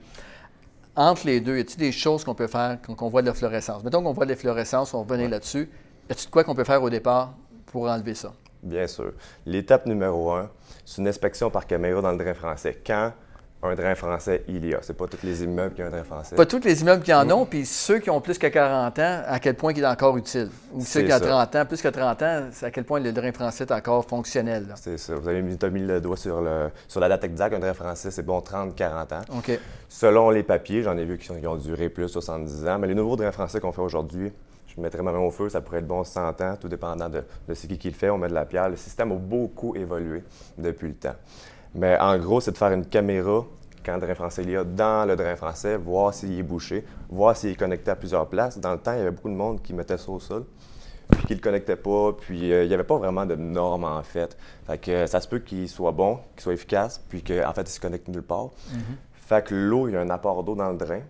entre 0.96 1.26
les 1.28 1.40
deux, 1.40 1.58
y 1.58 1.62
a-t-il 1.62 1.78
des 1.78 1.92
choses 1.92 2.24
qu'on 2.24 2.36
peut 2.36 2.48
faire 2.48 2.78
quand 2.86 3.02
on 3.02 3.10
voit 3.10 3.22
de 3.22 3.28
la 3.28 3.34
fluorescence? 3.34 3.84
Mettons 3.84 4.04
qu'on 4.04 4.12
voit 4.12 4.26
de 4.26 4.32
la 4.32 4.36
fluorescence, 4.36 4.94
on 4.94 5.04
revenait 5.04 5.30
là-dessus. 5.30 5.70
Y 6.10 6.12
a-t-il 6.12 6.26
de 6.26 6.32
quoi 6.32 6.44
qu'on 6.44 6.56
peut 6.56 6.66
faire 6.66 6.84
au 6.84 6.90
départ 6.90 7.34
pour 7.68 7.88
enlever 7.88 8.16
ça? 8.16 8.34
Bien 8.62 8.88
sûr. 8.88 9.14
L'étape 9.46 9.86
numéro 9.86 10.32
un, 10.32 10.50
c'est 10.86 10.98
une 10.98 11.08
inspection 11.08 11.50
par 11.50 11.66
caméra 11.66 12.02
dans 12.02 12.12
le 12.12 12.18
drain 12.18 12.34
français. 12.34 12.82
Quand 12.86 13.14
un 13.62 13.76
drain 13.76 13.94
français, 13.96 14.44
il 14.48 14.66
y 14.66 14.74
a. 14.74 14.80
C'est 14.82 14.96
pas 14.96 15.08
tous 15.08 15.24
les 15.24 15.44
immeubles 15.44 15.76
qui 15.76 15.84
ont 15.84 15.88
un 15.88 15.90
drain 15.90 16.04
français. 16.04 16.36
Pas 16.36 16.46
tous 16.46 16.64
les 16.64 16.82
immeubles 16.82 17.04
qui 17.04 17.14
en 17.14 17.30
ont, 17.30 17.46
puis 17.46 17.66
ceux 17.66 18.00
qui 18.00 18.10
ont 18.10 18.22
plus 18.22 18.38
que 18.38 18.48
40 18.48 19.00
ans, 19.00 19.22
à 19.28 19.40
quel 19.40 19.56
point 19.56 19.74
il 19.74 19.84
est 19.84 19.86
encore 19.86 20.16
utile? 20.16 20.50
Ou 20.74 20.82
ceux 20.82 21.02
qui 21.02 21.12
ont 21.12 21.20
30 21.20 21.56
ans, 21.56 21.66
plus 21.66 21.82
que 21.82 21.90
30 21.90 22.22
ans, 22.22 22.44
à 22.62 22.72
quel 22.72 22.86
point 22.86 23.02
le 23.02 23.12
drain 23.12 23.32
français 23.34 23.66
est 23.66 23.72
encore 23.72 24.06
fonctionnel. 24.06 24.68
C'est 24.76 24.98
ça. 24.98 25.16
Vous 25.16 25.28
avez 25.28 25.42
mis, 25.42 25.58
mis, 25.72 25.82
le 25.82 26.00
doigt 26.00 26.16
sur, 26.16 26.42
le, 26.42 26.70
sur 26.88 27.02
la 27.02 27.10
date 27.10 27.26
exacte. 27.26 27.54
Un 27.54 27.60
drain 27.60 27.74
français, 27.74 28.12
c'est 28.12 28.24
bon 28.24 28.40
30-40 28.40 29.14
ans. 29.14 29.22
OK. 29.38 29.60
Selon 29.90 30.30
les 30.30 30.44
papiers, 30.44 30.82
j'en 30.82 30.98
ai 30.98 31.04
vu 31.04 31.18
qui, 31.18 31.30
ont 31.32 31.56
duré 31.58 31.90
plus 31.90 32.08
70 32.08 32.66
ans, 32.66 32.80
mais 32.80 32.88
les 32.88 32.96
nouveaux 32.96 33.18
drains 33.18 33.32
français 33.34 33.60
qu'on 33.60 33.74
fait 33.74 33.82
aujourd'hui, 33.82 34.32
je 34.68 34.80
mettrais 34.80 35.02
ma 35.02 35.12
main 35.12 35.20
au 35.20 35.32
feu, 35.32 35.50
ça 35.50 35.60
pourrait 35.60 35.80
être 35.80 35.88
bon 35.88 36.06
100 36.06 36.42
ans, 36.42 36.56
tout 36.60 36.70
dépendant 36.70 37.10
de, 37.10 37.24
de 37.48 37.54
ce 37.54 37.68
qui 37.68 37.90
le 37.90 37.96
fait. 37.96 38.10
On 38.10 38.18
met 38.18 38.30
de 38.30 38.34
la 38.34 38.46
pierre. 38.46 38.70
Le 38.70 38.78
système 38.78 39.12
a 39.12 39.16
beaucoup 39.16 39.76
évolué 39.76 40.24
depuis 40.58 40.88
le 40.88 40.94
temps. 40.94 41.16
Mais 41.76 41.98
en 42.00 42.18
gros, 42.18 42.42
c'est 42.42 42.52
de 42.52 42.58
faire 42.58 42.72
une 42.72 42.86
caméra 42.86 43.46
quand 43.86 43.96
le 43.96 44.02
drain 44.02 44.16
français 44.16 44.44
il 44.44 44.52
y 44.52 44.56
a 44.56 44.64
dans 44.64 45.08
le 45.08 45.16
drain 45.16 45.36
français, 45.36 45.78
voir 45.78 46.14
s'il 46.14 46.38
est 46.38 46.44
bouché, 46.44 46.86
voir 47.10 47.36
s'il 47.36 47.52
est 47.52 47.56
connecté 47.56 47.92
à 47.92 47.96
plusieurs 47.96 48.28
places. 48.28 48.60
Dans 48.60 48.74
le 48.74 48.80
temps, 48.80 48.94
il 48.94 48.98
y 48.98 49.02
avait 49.02 49.12
beaucoup 49.12 49.30
de 49.30 49.36
monde 49.36 49.62
qui 49.62 49.74
mettait 49.74 49.98
ça 49.98 50.12
au 50.12 50.20
sol, 50.20 50.46
puis 51.10 51.22
qui 51.24 51.34
ne 51.34 51.38
le 51.38 51.44
connectait 51.44 51.76
pas, 51.76 52.14
puis 52.14 52.52
euh, 52.52 52.64
il 52.64 52.68
n'y 52.68 52.74
avait 52.74 52.84
pas 52.84 52.98
vraiment 52.98 53.26
de 53.26 53.36
normes 53.36 53.86
en 53.86 54.04
fait. 54.04 54.38
Fait 54.68 54.78
que 54.78 54.92
euh, 54.92 55.08
ça 55.08 55.22
se 55.22 55.28
peut 55.28 55.40
qu'il 55.40 55.68
soit 55.70 55.92
bon, 55.92 56.20
qu'il 56.36 56.44
soit 56.44 56.54
efficace, 56.54 57.04
puis 57.10 57.24
qu'en 57.24 57.54
fait, 57.54 57.62
il 57.62 57.72
se 57.72 57.80
connecte 57.80 58.08
nulle 58.08 58.24
part. 58.24 58.48
Mm-hmm. 58.48 59.28
Fait 59.28 59.46
que 59.46 59.56
l'eau, 59.56 59.88
il 59.88 59.94
y 59.94 59.98
a 59.98 60.02
un 60.02 60.10
apport 60.10 60.44
d'eau 60.44 60.56
dans 60.56 60.70
le 60.72 60.78
drain. 60.78 61.02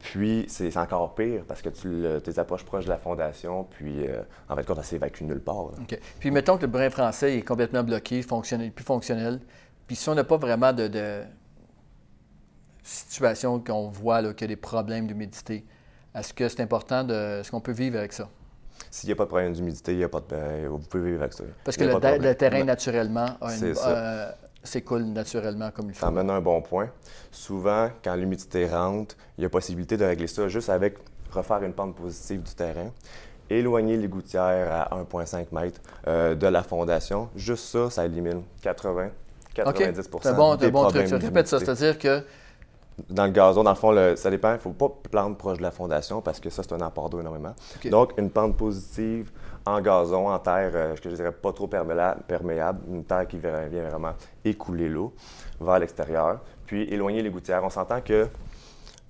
Puis 0.00 0.44
c'est 0.48 0.76
encore 0.76 1.14
pire 1.14 1.44
parce 1.48 1.62
que 1.62 1.70
tu 1.70 2.04
tes 2.22 2.38
approches 2.38 2.64
proches 2.64 2.84
de 2.84 2.90
la 2.90 2.98
fondation, 2.98 3.64
puis 3.64 4.06
euh, 4.06 4.20
en 4.50 4.54
fait, 4.54 4.64
quand 4.64 4.74
ça 4.74 4.82
s'évacue 4.82 5.24
nulle 5.24 5.40
part. 5.40 5.70
Puis 6.20 6.30
mettons 6.30 6.58
que 6.58 6.62
le 6.62 6.68
brin 6.68 6.90
français 6.90 7.38
est 7.38 7.42
complètement 7.42 7.82
bloqué, 7.82 8.20
fonctionnel, 8.20 8.70
plus 8.70 8.84
fonctionnel. 8.84 9.40
Puis 9.86 9.96
si 9.96 10.08
on 10.08 10.14
n'a 10.14 10.24
pas 10.24 10.36
vraiment 10.36 10.72
de, 10.72 11.22
situation 12.82 13.60
qu'on 13.60 13.88
voit 13.88 14.22
qu'il 14.34 14.42
y 14.42 14.44
a 14.44 14.54
des 14.54 14.60
problèmes 14.60 15.06
d'humidité, 15.06 15.64
est-ce 16.14 16.32
que 16.32 16.48
c'est 16.48 16.62
important 16.62 17.04
de. 17.04 17.40
Est-ce 17.40 17.50
qu'on 17.50 17.60
peut 17.60 17.72
vivre 17.72 17.98
avec 17.98 18.12
ça? 18.12 18.28
S'il 18.90 19.08
n'y 19.08 19.12
a 19.12 19.16
pas 19.16 19.24
de 19.24 19.28
problème 19.28 19.52
d'humidité, 19.52 19.92
il 19.92 19.98
y 19.98 20.04
a 20.04 20.08
pas 20.08 20.20
de, 20.20 20.66
vous 20.66 20.78
pouvez 20.78 21.10
vivre 21.10 21.22
avec 21.22 21.32
ça. 21.32 21.44
Parce 21.64 21.76
que 21.76 21.84
le, 21.84 22.34
terrain, 22.34 22.64
naturellement, 22.64 23.26
euh, 23.42 24.30
s'écoule 24.62 25.04
naturellement 25.04 25.70
comme 25.70 25.88
il 25.88 25.94
faut. 25.94 26.00
Ça 26.00 26.08
amène 26.08 26.30
un 26.30 26.40
bon 26.40 26.60
point. 26.62 26.90
Souvent, 27.30 27.90
quand 28.02 28.14
l'humidité 28.14 28.66
rentre, 28.66 29.16
il 29.38 29.42
y 29.42 29.44
a 29.44 29.48
possibilité 29.48 29.96
de 29.96 30.04
régler 30.04 30.26
ça 30.26 30.48
juste 30.48 30.70
avec 30.70 30.98
refaire 31.32 31.62
une 31.62 31.72
pente 31.72 31.96
positive 31.96 32.42
du 32.42 32.54
terrain, 32.54 32.90
éloigner 33.50 33.96
les 33.96 34.08
gouttières 34.08 34.72
à 34.72 34.96
1,5 34.96 35.46
m 35.52 35.72
euh, 36.06 36.34
de 36.34 36.46
la 36.46 36.62
fondation. 36.62 37.28
Juste 37.34 37.64
ça, 37.64 37.90
ça 37.90 38.06
élimine 38.06 38.42
80 38.62 39.10
90 39.54 40.08
C'est 40.22 40.36
bon, 40.36 40.56
des 40.56 40.70
bon 40.70 40.88
truc. 40.88 41.06
Répète 41.08 41.48
ça, 41.48 41.58
c'est-à-dire 41.58 41.98
que 41.98 42.22
dans 43.10 43.24
le 43.24 43.32
gazon, 43.32 43.64
dans 43.64 43.70
le 43.70 43.76
fond, 43.76 44.16
ça 44.16 44.30
dépend. 44.30 44.50
Il 44.50 44.54
ne 44.54 44.58
faut 44.58 44.70
pas 44.70 44.88
planter 45.10 45.36
proche 45.36 45.58
de 45.58 45.62
la 45.62 45.70
fondation 45.70 46.20
parce 46.20 46.38
que 46.40 46.50
ça, 46.50 46.62
c'est 46.62 46.74
un 46.74 46.80
apport 46.80 47.10
d'eau 47.10 47.20
énormément. 47.20 47.54
Donc, 47.86 48.12
une 48.18 48.30
pente 48.30 48.56
positive 48.56 49.30
en 49.66 49.80
gazon, 49.80 50.28
en 50.28 50.38
terre, 50.38 50.70
euh, 50.74 50.94
que 50.94 51.08
je 51.08 51.14
dirais 51.14 51.32
pas 51.32 51.52
trop 51.52 51.66
perméable, 51.66 52.80
une 52.90 53.04
terre 53.04 53.26
qui 53.26 53.38
vient 53.38 53.88
vraiment 53.88 54.12
écouler 54.44 54.88
l'eau 54.88 55.14
vers 55.60 55.78
l'extérieur, 55.78 56.40
puis 56.66 56.82
éloigner 56.92 57.22
les 57.22 57.30
gouttières. 57.30 57.64
On 57.64 57.70
s'entend 57.70 58.00
que 58.02 58.28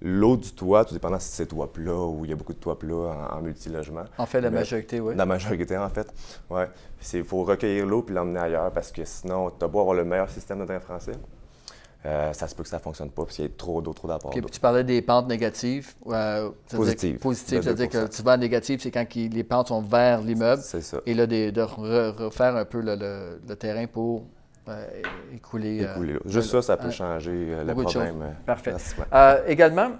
l'eau 0.05 0.37
du 0.37 0.53
toit, 0.53 0.85
tout 0.85 0.93
dépendant 0.93 1.19
si 1.19 1.31
c'est 1.31 1.47
toit 1.47 1.73
plat 1.73 1.97
ou 1.97 2.25
il 2.25 2.31
y 2.31 2.33
a 2.33 2.37
beaucoup 2.37 2.53
de 2.53 2.59
toits 2.59 2.79
plats 2.79 3.31
en, 3.33 3.41
multilogement. 3.41 4.05
En 4.19 4.27
fait, 4.27 4.41
la 4.43 4.51
majorité, 4.51 5.01
oui. 5.01 5.15
La 5.17 5.25
majorité, 5.25 5.77
en 5.79 5.89
fait. 5.89 6.13
Oui. 6.51 6.63
Il 7.15 7.25
faut 7.25 7.43
recueillir 7.43 7.87
l'eau 7.87 8.03
puis 8.03 8.15
l'emmener 8.15 8.41
ailleurs 8.41 8.71
parce 8.71 8.93
que 8.93 9.05
sinon, 9.05 9.51
tu 9.51 9.65
as 9.65 9.69
beau 9.69 9.81
avoir 9.81 9.97
le 9.97 10.05
meilleur 10.05 10.29
système 10.29 10.61
de 10.61 10.67
drain 10.67 10.81
français. 10.81 11.13
Euh, 12.07 12.35
ça 12.35 12.47
se 12.47 12.55
peut 12.55 12.63
que 12.63 12.69
ça 12.69 12.77
ne 12.77 12.83
fonctionne 12.83 13.09
pas, 13.09 13.25
puis 13.25 13.35
qu'il 13.35 13.45
y 13.45 13.47
ait 13.47 13.51
trop 13.51 13.81
d'eau, 13.81 13.95
trop 13.95 14.07
d'apports. 14.09 14.31
tu 14.31 14.61
parlais 14.61 14.85
des 14.85 15.01
pentes 15.01 15.27
négatives. 15.27 15.95
Euh, 16.07 16.51
positives. 16.71 17.19
Positives, 17.19 17.63
c'est-à-dire 17.63 17.89
que 17.89 18.07
tu 18.09 18.23
vas 18.23 18.37
négatif, 18.37 18.83
c'est 18.83 18.91
quand 18.91 19.07
les 19.15 19.45
pentes 19.45 19.69
sont 19.69 19.81
vers 19.81 20.21
l'immeuble. 20.21 20.61
C'est 20.63 20.83
ça. 20.83 20.99
Et 21.07 21.15
là, 21.15 21.27
de, 21.27 21.61
refaire 21.63 22.57
un 22.57 22.67
peu 22.67 22.83
le, 22.83 23.55
terrain 23.55 23.87
pour 23.87 24.27
écouler. 25.33 25.83
écouler 25.83 26.19
Juste 26.27 26.51
ça, 26.51 26.63
ça 26.63 26.77
peut 26.77 26.91
changer 26.91 27.55
le 27.65 27.75
problème. 27.75 28.35
Parfait. 28.47 28.75
également, 29.47 29.91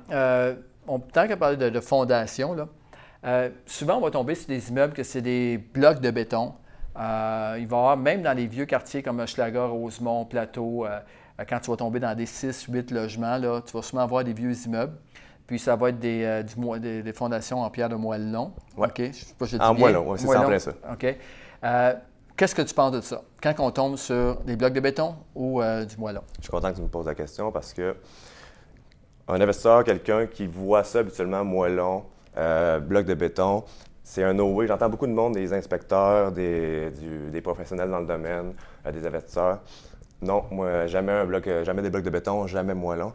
on, 0.87 0.99
tant 0.99 1.27
qu'à 1.27 1.37
parler 1.37 1.57
de, 1.57 1.81
fondation, 1.81 2.55
là, 2.55 3.49
souvent 3.67 3.97
on 3.99 4.01
va 4.01 4.11
tomber 4.11 4.35
sur 4.35 4.49
des 4.49 4.71
immeubles 4.71 4.93
que 4.93 5.03
c'est 5.03 5.23
des 5.23 5.59
blocs 5.59 6.01
de 6.01 6.11
béton. 6.11 6.55
il 6.97 7.01
va 7.01 7.57
y 7.59 7.63
avoir, 7.63 7.97
même 7.97 8.23
dans 8.23 8.37
les 8.37 8.47
vieux 8.47 8.67
quartiers 8.67 9.03
comme 9.03 9.21
Hochelaga, 9.21 9.67
Rosemont, 9.67 10.25
Plateau, 10.25 10.87
euh, 11.39 11.45
quand 11.49 11.59
tu 11.61 11.71
vas 11.71 11.77
tomber 11.77 12.01
dans 12.01 12.15
des 12.15 12.27
6-8 12.27 12.93
logements, 12.93 13.37
là, 13.39 13.61
tu 13.61 13.73
vas 13.73 13.83
souvent 13.83 14.03
avoir 14.03 14.25
des 14.25 14.33
vieux 14.33 14.55
immeubles. 14.67 14.97
Puis 15.47 15.59
ça 15.59 15.77
va 15.77 15.91
être 15.91 15.99
des, 15.99 16.25
euh, 16.25 17.03
des, 17.03 17.13
fondations 17.13 17.61
en 17.61 17.71
pierre 17.71 17.89
de 17.89 17.97
moellon. 17.97 18.53
Oui. 18.77 18.89
OK? 18.89 18.99
Je 18.99 19.13
sais 19.13 19.35
pas, 19.39 19.45
je 19.45 19.57
en 19.59 19.75
moellon, 19.75 20.11
oui, 20.11 20.19
c'est 20.19 20.59
ça. 20.59 20.73
OK. 20.91 21.17
Qu'est-ce 22.37 22.57
que 22.57 22.63
tu 22.63 22.75
penses 22.75 22.91
de 22.91 23.01
ça? 23.01 23.23
Quand 23.41 23.55
on 23.61 23.71
tombe 23.71 23.97
sur 23.97 24.41
des 24.41 24.57
blocs 24.57 24.73
de 24.73 24.81
béton 24.81 25.15
ou 25.37 25.63
euh, 25.63 25.85
du 25.85 25.97
moellon? 25.99 26.23
Je 26.39 26.43
suis 26.43 26.51
content 26.51 26.73
que 26.73 26.77
tu 26.77 26.83
me 26.83 26.89
poses 26.89 27.07
la 27.07 27.15
question 27.15 27.53
parce 27.53 27.73
que 27.73 27.95
un 29.29 29.41
investisseur, 29.41 29.85
quelqu'un 29.85 30.27
qui 30.27 30.49
voit 30.49 30.83
ça 30.83 30.99
habituellement, 30.99 31.45
moellon, 31.45 32.03
euh, 32.37 32.81
bloc 32.81 33.07
de 33.07 33.15
béton, 33.15 33.63
c'est 34.03 34.25
un 34.25 34.35
no-way. 34.35 34.67
J'entends 34.67 34.89
beaucoup 34.89 35.07
de 35.07 35.13
monde, 35.13 35.35
des 35.35 35.53
inspecteurs, 35.53 36.33
des, 36.33 36.91
professionnels 37.41 37.89
dans 37.89 38.01
le 38.01 38.07
domaine, 38.07 38.55
euh, 38.85 38.91
des 38.91 39.07
investisseurs. 39.07 39.61
Non, 40.21 40.43
moi, 40.51 40.89
jamais 40.89 41.13
un 41.13 41.27
bloc, 41.27 41.49
jamais 41.63 41.83
des 41.83 41.91
blocs 41.91 42.03
de 42.03 42.11
béton, 42.11 42.49
jamais 42.49 42.75
moellon. 42.75 43.13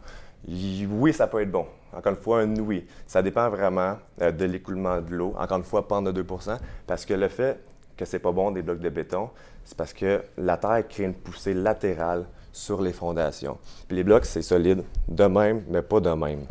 Oui, 0.48 1.12
ça 1.12 1.26
peut 1.26 1.42
être 1.42 1.50
bon. 1.50 1.66
Encore 1.92 2.12
une 2.12 2.22
fois, 2.22 2.40
un 2.40 2.56
oui. 2.56 2.86
Ça 3.06 3.20
dépend 3.20 3.50
vraiment 3.50 3.98
de 4.18 4.44
l'écoulement 4.46 5.02
de 5.02 5.14
l'eau. 5.14 5.34
Encore 5.36 5.58
une 5.58 5.64
fois, 5.64 5.86
pas 5.86 6.00
de 6.00 6.22
2% 6.22 6.56
parce 6.86 7.04
que 7.04 7.12
le 7.12 7.28
fait 7.28 7.60
que 8.00 8.06
c'est 8.06 8.18
pas 8.18 8.32
bon 8.32 8.50
des 8.50 8.62
blocs 8.62 8.80
de 8.80 8.88
béton, 8.88 9.30
c'est 9.64 9.76
parce 9.76 9.92
que 9.92 10.22
la 10.38 10.56
terre 10.56 10.86
crée 10.88 11.04
une 11.04 11.14
poussée 11.14 11.54
latérale 11.54 12.24
sur 12.52 12.82
les 12.82 12.92
fondations. 12.92 13.58
Puis 13.86 13.96
les 13.96 14.04
blocs, 14.04 14.24
c'est 14.24 14.42
solide, 14.42 14.82
de 15.08 15.24
même, 15.24 15.62
mais 15.68 15.82
pas 15.82 16.00
de 16.00 16.10
même. 16.10 16.44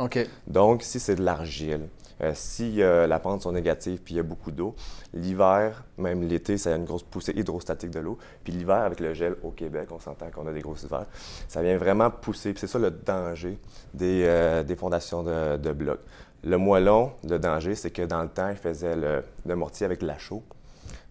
Donc, 0.46 0.82
si 0.82 1.00
c'est 1.00 1.16
de 1.16 1.22
l'argile, 1.22 1.88
euh, 2.22 2.32
si 2.34 2.82
euh, 2.82 3.06
la 3.06 3.18
pente 3.18 3.42
sont 3.42 3.52
négatives 3.52 4.00
puis 4.02 4.14
il 4.14 4.16
y 4.18 4.20
a 4.20 4.22
beaucoup 4.22 4.50
d'eau, 4.50 4.74
l'hiver, 5.12 5.84
même 5.98 6.22
l'été, 6.22 6.56
ça 6.58 6.72
a 6.72 6.76
une 6.76 6.84
grosse 6.84 7.02
poussée 7.02 7.32
hydrostatique 7.34 7.90
de 7.90 7.98
l'eau. 7.98 8.18
Puis 8.44 8.52
l'hiver, 8.52 8.76
avec 8.76 9.00
le 9.00 9.12
gel 9.12 9.36
au 9.42 9.50
Québec, 9.50 9.88
on 9.90 9.98
s'entend 9.98 10.30
qu'on 10.30 10.46
a 10.46 10.52
des 10.52 10.60
gros 10.60 10.76
hivers, 10.76 11.06
ça 11.48 11.62
vient 11.62 11.78
vraiment 11.78 12.10
pousser. 12.10 12.52
Puis 12.52 12.60
c'est 12.60 12.66
ça 12.66 12.78
le 12.78 12.90
danger 12.90 13.58
des, 13.92 14.24
euh, 14.24 14.62
des 14.62 14.76
fondations 14.76 15.22
de, 15.22 15.56
de 15.56 15.72
blocs. 15.72 16.00
Le 16.44 16.56
moellon, 16.56 17.12
le 17.28 17.38
danger, 17.38 17.74
c'est 17.74 17.90
que 17.90 18.02
dans 18.02 18.22
le 18.22 18.28
temps, 18.28 18.48
il 18.50 18.56
faisait 18.56 18.96
le, 18.96 19.24
le 19.44 19.56
mortier 19.56 19.84
avec 19.84 20.00
la 20.00 20.16
chaux 20.16 20.42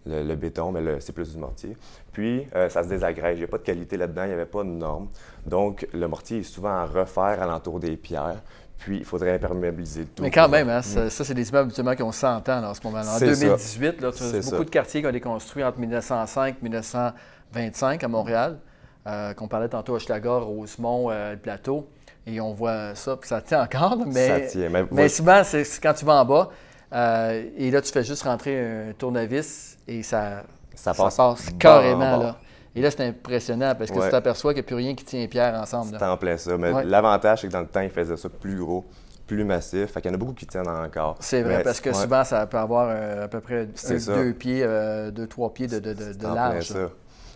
le, 0.06 0.34
béton, 0.34 0.72
mais 0.72 1.00
c'est 1.00 1.12
plus 1.12 1.32
du 1.32 1.38
mortier. 1.38 1.76
Puis, 2.12 2.46
euh, 2.54 2.68
ça 2.68 2.82
se 2.82 2.88
désagrège. 2.88 3.36
Il 3.36 3.40
n'y 3.40 3.44
a 3.44 3.48
pas 3.48 3.58
de 3.58 3.62
qualité 3.62 3.96
là-dedans, 3.96 4.24
il 4.24 4.28
n'y 4.28 4.34
avait 4.34 4.46
pas 4.46 4.62
de 4.62 4.68
normes. 4.68 5.08
Donc, 5.46 5.86
le 5.92 6.08
mortier 6.08 6.38
est 6.38 6.42
souvent 6.42 6.70
à 6.70 6.86
refaire 6.86 7.42
alentour 7.42 7.80
des 7.80 7.96
pierres. 7.96 8.42
Puis, 8.78 8.98
il 8.98 9.04
faudrait 9.04 9.34
imperméabiliser 9.34 10.00
le 10.00 10.06
tout. 10.06 10.22
Mais 10.22 10.30
quand 10.30 10.48
même, 10.48 10.68
hein, 10.70 10.80
ça, 10.80 11.10
c'est 11.10 11.34
des 11.34 11.48
immeubles 11.50 11.70
qui 11.70 12.02
ont 12.02 12.12
100 12.12 12.48
ans 12.48 12.64
en 12.64 12.74
ce 12.74 12.80
moment-là. 12.84 13.16
En 13.16 13.18
2018, 13.18 14.00
là, 14.00 14.10
beaucoup 14.50 14.64
de 14.64 14.70
quartiers 14.70 15.02
qui 15.02 15.06
ont 15.06 15.10
été 15.10 15.20
construits 15.20 15.62
entre 15.62 15.78
1905 15.78 16.56
et 16.58 16.62
1925 16.62 18.02
à 18.02 18.08
Montréal, 18.08 18.58
euh, 19.06 19.34
qu'on 19.34 19.48
parlait 19.48 19.68
tantôt 19.68 19.94
à 19.94 19.98
Schlager, 19.98 20.28
Rosemont, 20.28 21.10
euh, 21.10 21.32
le 21.32 21.38
Plateau. 21.38 21.88
Et 22.26 22.40
on 22.40 22.54
voit 22.54 22.94
ça, 22.94 23.16
puis 23.16 23.28
ça 23.28 23.42
tient 23.42 23.62
encore. 23.62 23.98
mais, 24.06 24.28
ça 24.28 24.40
tient. 24.40 24.70
Mais, 24.90 25.08
souvent, 25.10 25.42
c'est 25.44 25.64
quand 25.82 25.94
tu 25.94 26.04
vas 26.06 26.14
en 26.14 26.24
bas, 26.24 26.50
et 26.92 27.70
là, 27.70 27.80
tu 27.80 27.92
fais 27.92 28.04
juste 28.04 28.22
rentrer 28.22 28.88
un 28.88 28.92
tournevis 28.92 29.78
et 29.86 30.02
ça, 30.02 30.44
ça 30.74 30.94
passe, 30.94 31.18
carrément. 31.58 32.16
Là. 32.16 32.36
Et 32.74 32.80
là, 32.80 32.90
c'est 32.90 33.04
impressionnant 33.04 33.74
parce 33.76 33.90
que 33.90 34.02
tu 34.02 34.10
t'aperçois 34.10 34.54
qu'il 34.54 34.62
n'y 34.62 34.66
a 34.66 34.68
plus 34.68 34.76
rien 34.76 34.94
qui 34.94 35.04
tient 35.04 35.26
pierre 35.26 35.54
ensemble. 35.54 35.96
C'est 35.98 36.04
en 36.04 36.16
plein 36.16 36.36
ça. 36.36 36.56
Mais 36.56 36.84
l'avantage, 36.84 37.40
c'est 37.40 37.48
que 37.48 37.52
dans 37.52 37.60
le 37.60 37.66
temps, 37.66 37.80
ils 37.80 37.90
faisaient 37.90 38.16
ça 38.16 38.28
plus 38.28 38.56
gros, 38.56 38.84
plus 39.26 39.44
massif. 39.44 39.92
Fait 39.92 40.00
qu'il 40.00 40.10
y 40.10 40.12
en 40.12 40.14
a 40.14 40.18
beaucoup 40.18 40.34
qui 40.34 40.46
tiennent 40.46 40.68
encore. 40.68 41.16
C'est 41.20 41.42
vrai, 41.42 41.62
parce 41.62 41.80
que 41.80 41.92
souvent, 41.92 42.24
ça 42.24 42.46
peut 42.46 42.58
avoir 42.58 42.88
euh, 42.90 43.24
à 43.24 43.28
peu 43.28 43.40
près 43.40 43.66
deux 43.66 44.32
pieds, 44.34 44.62
euh, 44.62 45.10
deux, 45.10 45.26
trois 45.26 45.52
pieds 45.52 45.66
de, 45.66 45.80
de, 45.80 45.94
de, 45.94 46.22
large. 46.22 46.68
Ça. 46.68 46.90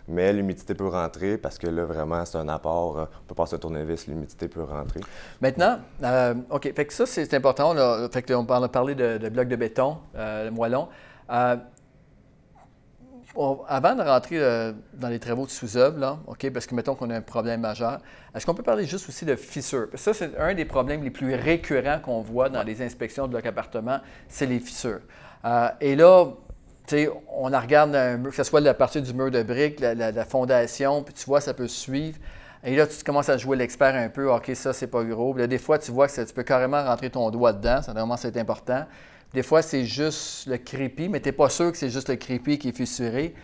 Mais 0.07 0.33
l'humidité 0.33 0.75
peut 0.75 0.89
rentrer 0.89 1.39
parce 1.39 1.59
que 1.59 1.67
là, 1.67 1.85
vraiment, 1.85 2.25
c'est 2.25 2.39
un 2.39 2.49
apport. 2.49 2.99
Euh, 2.99 3.05
on 3.23 3.27
peut 3.27 3.35
passer 3.35 3.57
un 3.57 3.59
tournevis, 3.59 4.07
l'humidité 4.07 4.49
peut 4.49 4.65
rentrer. 4.65 5.01
Maintenant, 5.41 5.79
OK, 6.51 6.73
fait 6.75 6.85
que 6.85 6.93
ça, 6.93 7.07
c'est 7.07 7.33
important. 7.35 7.75
Fait 8.11 8.23
que 8.23 8.35
on 8.35 8.45
a 8.49 8.69
parlé 8.69 8.95
de, 8.95 9.29
blocs 9.29 9.49
de 9.49 9.57
béton, 9.57 9.99
le 10.15 10.51
moellon 10.51 10.89
avant 13.69 13.95
de 13.95 14.03
rentrer 14.03 14.39
euh, 14.39 14.73
dans 14.95 15.09
les 15.09 15.19
travaux 15.19 15.47
de 15.47 15.51
sous-œuvre, 15.51 16.21
OK, 16.27 16.51
parce 16.51 16.67
que 16.67 16.75
mettons 16.75 16.95
qu'on 16.95 17.11
a 17.11 17.17
un 17.17 17.21
problème 17.21 17.61
majeur, 17.61 18.01
est-ce 18.35 18.47
qu'on 18.47 18.55
peut 18.55 18.63
parler 18.63 18.87
juste 18.87 19.09
aussi 19.09 19.25
de 19.25 19.35
fissures? 19.35 19.89
Ça, 19.95 20.15
c'est 20.15 20.37
un 20.39 20.55
des 20.55 20.65
problèmes 20.65 21.03
les 21.03 21.11
plus 21.11 21.35
récurrents 21.35 21.99
qu'on 22.01 22.21
voit 22.21 22.49
dans 22.49 22.63
les 22.63 22.83
inspections 22.83 23.27
de 23.27 23.33
blocs 23.33 23.47
appartements, 23.47 24.01
c'est 24.29 24.47
les 24.47 24.61
fissures. 24.61 25.01
Euh, 25.45 25.69
et 25.81 25.97
là, 25.97 26.29
on 26.93 27.45
regarde 27.45 27.95
un 27.95 28.17
mur, 28.17 28.31
que 28.31 28.37
ce 28.37 28.45
soit 28.45 28.61
la 28.61 28.75
partie 28.75 29.01
du 29.01 29.15
mur 29.15 29.31
de 29.31 29.43
briques, 29.43 29.81
la, 29.81 30.25
fondation, 30.25 31.03
puis 31.03 31.15
tu 31.15 31.25
vois, 31.27 31.41
ça 31.41 31.55
peut 31.55 31.69
suivre. 31.69 32.19
Et 32.63 32.77
là, 32.77 32.87
tu 32.87 33.03
commences 33.05 33.29
à 33.29 33.37
jouer 33.37 33.57
l'expert 33.57 33.95
un 33.95 34.09
peu, 34.09 34.31
OK, 34.31 34.51
ça, 34.55 34.73
c'est 34.73 34.87
pas 34.87 35.05
gros. 35.05 35.37
là, 35.37 35.47
des 35.47 35.59
fois, 35.59 35.79
tu 35.79 35.91
vois 35.91 36.09
que 36.09 36.25
tu 36.25 36.35
peux 36.35 36.43
carrément 36.43 36.83
rentrer 36.83 37.11
ton 37.11 37.31
doigt 37.31 37.53
dedans, 37.53 37.83
ça 37.83 37.93
vraiment 37.93 38.17
c'est 38.17 38.37
important. 38.37 38.87
Des 39.35 39.43
fois, 39.43 39.63
c'est 39.63 39.85
juste 39.85 40.47
le 40.47 40.59
crépi, 40.59 41.09
mais 41.09 41.21
tu 41.21 41.29
n'es 41.29 41.33
pas 41.33 41.49
sûr 41.49 41.73
que 41.73 41.77
c'est 41.77 41.91
juste 41.91 42.09
le 42.09 42.17
crépi 42.17 42.59
qui 42.59 42.69
est 42.69 42.77
fissuré. 42.77 43.35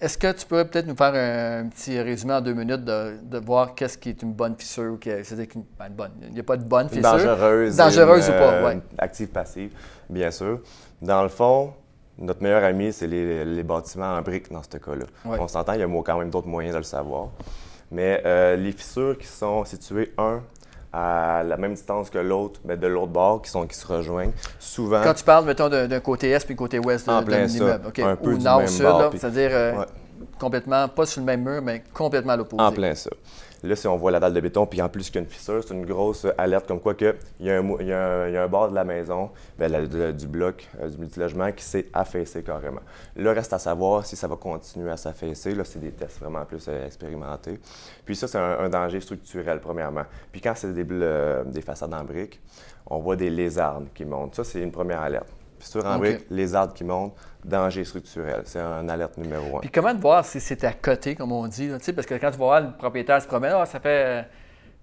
Est-ce 0.00 0.16
que 0.16 0.32
tu 0.32 0.46
pourrais 0.46 0.64
peut-être 0.66 0.86
nous 0.86 0.96
faire 0.96 1.14
un, 1.14 1.68
petit 1.68 2.00
résumé 2.00 2.32
en 2.32 2.40
deux 2.40 2.54
minutes 2.54 2.84
de, 2.84 3.38
voir 3.38 3.74
qu'est-ce 3.74 3.98
qui 3.98 4.08
est 4.08 4.22
une 4.22 4.32
bonne 4.32 4.56
fissure? 4.56 4.98
C'est-à-dire 5.02 5.46
qu'il 5.46 5.62
n'y 6.32 6.40
a 6.40 6.42
pas 6.42 6.56
de 6.56 6.64
bonne 6.64 6.88
fissure. 6.88 7.02
Dangereuse. 7.02 7.76
Dangereuse 7.76 8.28
ou 8.28 8.32
pas, 8.32 8.66
oui. 8.66 8.80
Active, 8.98 9.28
passive, 9.28 9.72
bien 10.08 10.30
sûr. 10.30 10.60
Dans 11.02 11.22
le 11.22 11.28
fond, 11.28 11.74
notre 12.20 12.42
meilleur 12.42 12.62
ami, 12.64 12.92
c'est 12.92 13.06
les, 13.06 13.62
bâtiments 13.62 14.16
en 14.16 14.22
briques 14.22 14.52
dans 14.52 14.62
ce 14.62 14.78
cas-là. 14.78 15.06
On 15.24 15.48
s'entend, 15.48 15.72
il 15.72 15.80
y 15.80 15.82
a 15.82 15.88
quand 15.88 16.18
même 16.18 16.30
d'autres 16.30 16.48
moyens 16.48 16.74
de 16.74 16.78
le 16.78 16.84
savoir. 16.84 17.28
Mais 17.90 18.22
euh, 18.24 18.56
les 18.56 18.72
fissures 18.72 19.18
qui 19.18 19.26
sont 19.26 19.64
situées, 19.64 20.12
un, 20.16 20.42
à 20.92 21.42
la 21.44 21.56
même 21.56 21.74
distance 21.74 22.10
que 22.10 22.18
l'autre, 22.18 22.60
mais 22.64 22.76
de 22.76 22.86
l'autre 22.86 23.12
bord, 23.12 23.42
qui, 23.42 23.50
sont, 23.50 23.66
qui 23.66 23.76
se 23.76 23.86
rejoignent. 23.86 24.32
Souvent. 24.58 25.02
Quand 25.02 25.14
tu 25.14 25.24
parles, 25.24 25.44
mettons, 25.44 25.68
d'un 25.68 26.00
côté 26.00 26.30
est 26.30 26.44
puis 26.44 26.54
côté 26.54 26.78
ouest 26.78 27.08
de, 27.08 27.46
l'immeuble. 27.46 27.86
OK. 27.86 27.98
Un 27.98 28.16
peu 28.16 28.34
Ou 28.34 28.38
nord-sud, 28.38 28.86
c'est-à-dire 29.12 29.50
euh, 29.52 29.84
complètement, 30.38 30.88
pas 30.88 31.06
sur 31.06 31.20
le 31.20 31.26
même 31.26 31.42
mur, 31.42 31.62
mais 31.62 31.82
complètement 31.92 32.32
à 32.32 32.36
l'opposé. 32.36 32.62
En 32.62 32.72
plein 32.72 32.94
ça. 32.94 33.10
Là, 33.62 33.76
si 33.76 33.86
on 33.86 33.96
voit 33.96 34.10
la 34.10 34.20
dalle 34.20 34.32
de 34.32 34.40
béton, 34.40 34.66
puis 34.66 34.80
en 34.80 34.88
plus 34.88 35.06
qu'il 35.06 35.16
y 35.16 35.18
a 35.18 35.22
une 35.22 35.30
fissure, 35.30 35.62
c'est 35.62 35.74
une 35.74 35.84
grosse 35.84 36.26
alerte 36.38 36.66
comme 36.66 36.80
quoi 36.80 36.94
qu'il 36.94 37.14
y, 37.40 37.50
a 37.50 37.58
un, 37.58 38.48
bord 38.48 38.70
de 38.70 38.74
la 38.74 38.84
maison, 38.84 39.30
ben, 39.58 39.86
du 39.86 40.26
bloc, 40.26 40.66
euh, 40.80 40.88
du 40.88 40.98
multilogement 40.98 41.52
qui 41.52 41.64
s'est 41.64 41.86
affaissé 41.92 42.42
carrément. 42.42 42.80
Là, 43.16 43.32
reste 43.32 43.52
à 43.52 43.58
savoir 43.58 44.06
si 44.06 44.16
ça 44.16 44.28
va 44.28 44.36
continuer 44.36 44.90
à 44.90 44.96
s'affaisser. 44.96 45.54
Là, 45.54 45.64
c'est 45.64 45.78
des 45.78 45.92
tests 45.92 46.20
vraiment 46.20 46.44
plus 46.44 46.66
euh, 46.68 46.86
expérimentés. 46.86 47.60
Puis 48.04 48.16
ça, 48.16 48.28
c'est 48.28 48.38
un, 48.38 48.68
danger 48.68 49.00
structurel, 49.00 49.60
premièrement. 49.60 50.04
Puis 50.32 50.40
quand 50.40 50.54
c'est 50.54 50.72
des, 50.72 50.84
des 50.84 51.62
façades 51.62 51.92
en 51.92 52.04
briques, 52.04 52.40
on 52.86 52.98
voit 52.98 53.16
des 53.16 53.30
lézardes 53.30 53.88
qui 53.94 54.04
montent. 54.04 54.34
Ça, 54.36 54.44
c'est 54.44 54.60
une 54.60 54.72
première 54.72 55.00
alerte. 55.00 55.39
Fissure 55.60 55.84
en 55.86 55.98
briques, 55.98 56.26
lézardes 56.30 56.72
qui 56.72 56.84
montent, 56.84 57.14
danger 57.44 57.84
structurel. 57.84 58.42
C'est 58.44 58.60
un 58.60 58.88
alerte 58.88 59.16
numéro 59.18 59.58
un. 59.58 59.60
Puis 59.60 59.70
comment 59.70 59.94
te 59.94 60.00
voir 60.00 60.24
si 60.24 60.40
c'est 60.40 60.64
à 60.64 60.72
côté, 60.72 61.14
comme 61.14 61.32
on 61.32 61.46
dit? 61.46 61.70
parce 61.94 62.06
que 62.06 62.14
quand 62.14 62.30
tu 62.30 62.38
vas 62.38 62.44
voir 62.44 62.60
le 62.62 62.72
propriétaire 62.72 63.20
se 63.20 63.26
promène, 63.26 63.52
ah, 63.54 63.66
ça 63.66 63.78
fait 63.78 64.26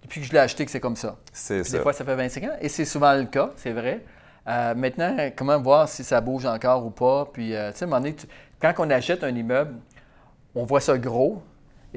depuis 0.02 0.22
que 0.22 0.28
je 0.28 0.32
l'ai 0.32 0.40
acheté 0.40 0.66
que 0.66 0.72
c'est 0.72 0.80
comme 0.80 0.96
ça. 0.96 1.18
C'est 1.34 1.64
ça. 1.64 1.78
Des 1.78 1.84
fois, 1.84 1.94
ça 1.94 2.06
fait 2.06 2.16
25 2.16 2.44
ans. 2.44 2.56
Et 2.62 2.70
c'est 2.70 2.86
souvent 2.86 3.14
le 3.14 3.26
cas, 3.26 3.52
c'est 3.56 3.74
vrai. 3.74 4.04
Euh, 4.48 4.74
maintenant, 4.76 5.18
comment 5.36 5.60
voir 5.60 5.90
si 5.90 6.04
ça 6.04 6.22
bouge 6.22 6.46
encore 6.46 6.86
ou 6.86 6.92
pas? 6.92 7.28
Puis, 7.32 7.54
euh, 7.54 7.72
tu 7.72 7.80
sais, 7.80 7.84
à 7.84 7.88
un 7.88 7.90
moment 7.90 8.02
donné, 8.02 8.16
quand 8.62 8.74
on 8.78 8.90
achète 8.90 9.24
un 9.24 9.36
immeuble, 9.36 9.76
on 10.56 10.64
voit 10.64 10.80
ça 10.80 10.98
gros, 10.98 11.42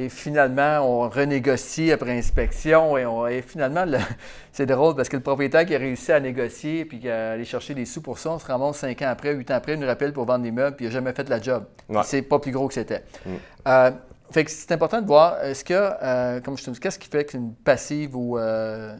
et 0.00 0.08
finalement, 0.08 0.78
on 0.80 1.08
renégocie 1.10 1.92
après 1.92 2.16
inspection. 2.16 2.96
Et, 3.28 3.42
finalement, 3.42 3.84
c'est 4.52 4.64
drôle 4.64 4.96
parce 4.96 5.10
que 5.10 5.16
le 5.16 5.22
propriétaire 5.22 5.66
qui 5.66 5.74
a 5.74 5.78
réussi 5.78 6.10
à 6.10 6.20
négocier 6.20 6.86
puis 6.86 7.00
qui 7.00 7.10
a 7.10 7.32
allé 7.32 7.44
chercher 7.44 7.74
des 7.74 7.84
sous 7.84 8.00
pour 8.00 8.18
ça, 8.18 8.30
on 8.30 8.38
se 8.38 8.46
ramasse 8.46 8.78
cinq 8.78 9.02
ans 9.02 9.08
après, 9.08 9.34
huit 9.34 9.50
ans 9.50 9.56
après, 9.56 9.74
il 9.74 9.80
nous 9.80 9.86
rappelle 9.86 10.14
pour 10.14 10.24
vendre 10.24 10.42
des 10.42 10.52
meubles 10.52 10.74
puis 10.74 10.86
il 10.86 10.88
n'a 10.88 10.94
jamais 10.94 11.12
fait 11.12 11.28
la 11.28 11.40
job. 11.40 11.64
C'est 12.04 12.22
pas 12.22 12.38
plus 12.38 12.50
gros 12.50 12.66
que 12.66 12.74
c'était. 12.74 13.04
Mm. 13.26 13.30
Euh, 13.68 13.90
fait 14.30 14.44
que 14.44 14.50
c'est 14.50 14.72
important 14.72 15.02
de 15.02 15.06
voir, 15.06 15.42
est-ce 15.44 15.64
que, 15.64 15.74
euh, 15.74 16.40
comme 16.40 16.56
je 16.56 16.64
te 16.64 16.70
dis, 16.70 16.80
qu'est-ce 16.80 16.98
qui 16.98 17.08
fait 17.08 17.26
que 17.26 17.32
c'est 17.32 17.38
une 17.38 17.54
passive 17.54 18.16
ou 18.16 18.38
euh, 18.38 18.96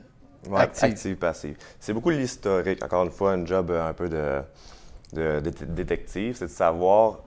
active? 0.55 0.91
active? 0.91 1.17
passive. 1.17 1.57
C'est 1.79 1.95
beaucoup 1.95 2.11
l'historique. 2.11 2.85
Encore 2.85 3.05
une 3.05 3.11
fois, 3.11 3.33
un 3.33 3.47
job 3.47 3.71
un 3.71 3.95
peu 3.95 4.11
de, 4.11 4.43
de 5.15 5.41
détective, 5.41 6.37
c'est 6.37 6.47
de 6.47 6.51
savoir 6.51 7.21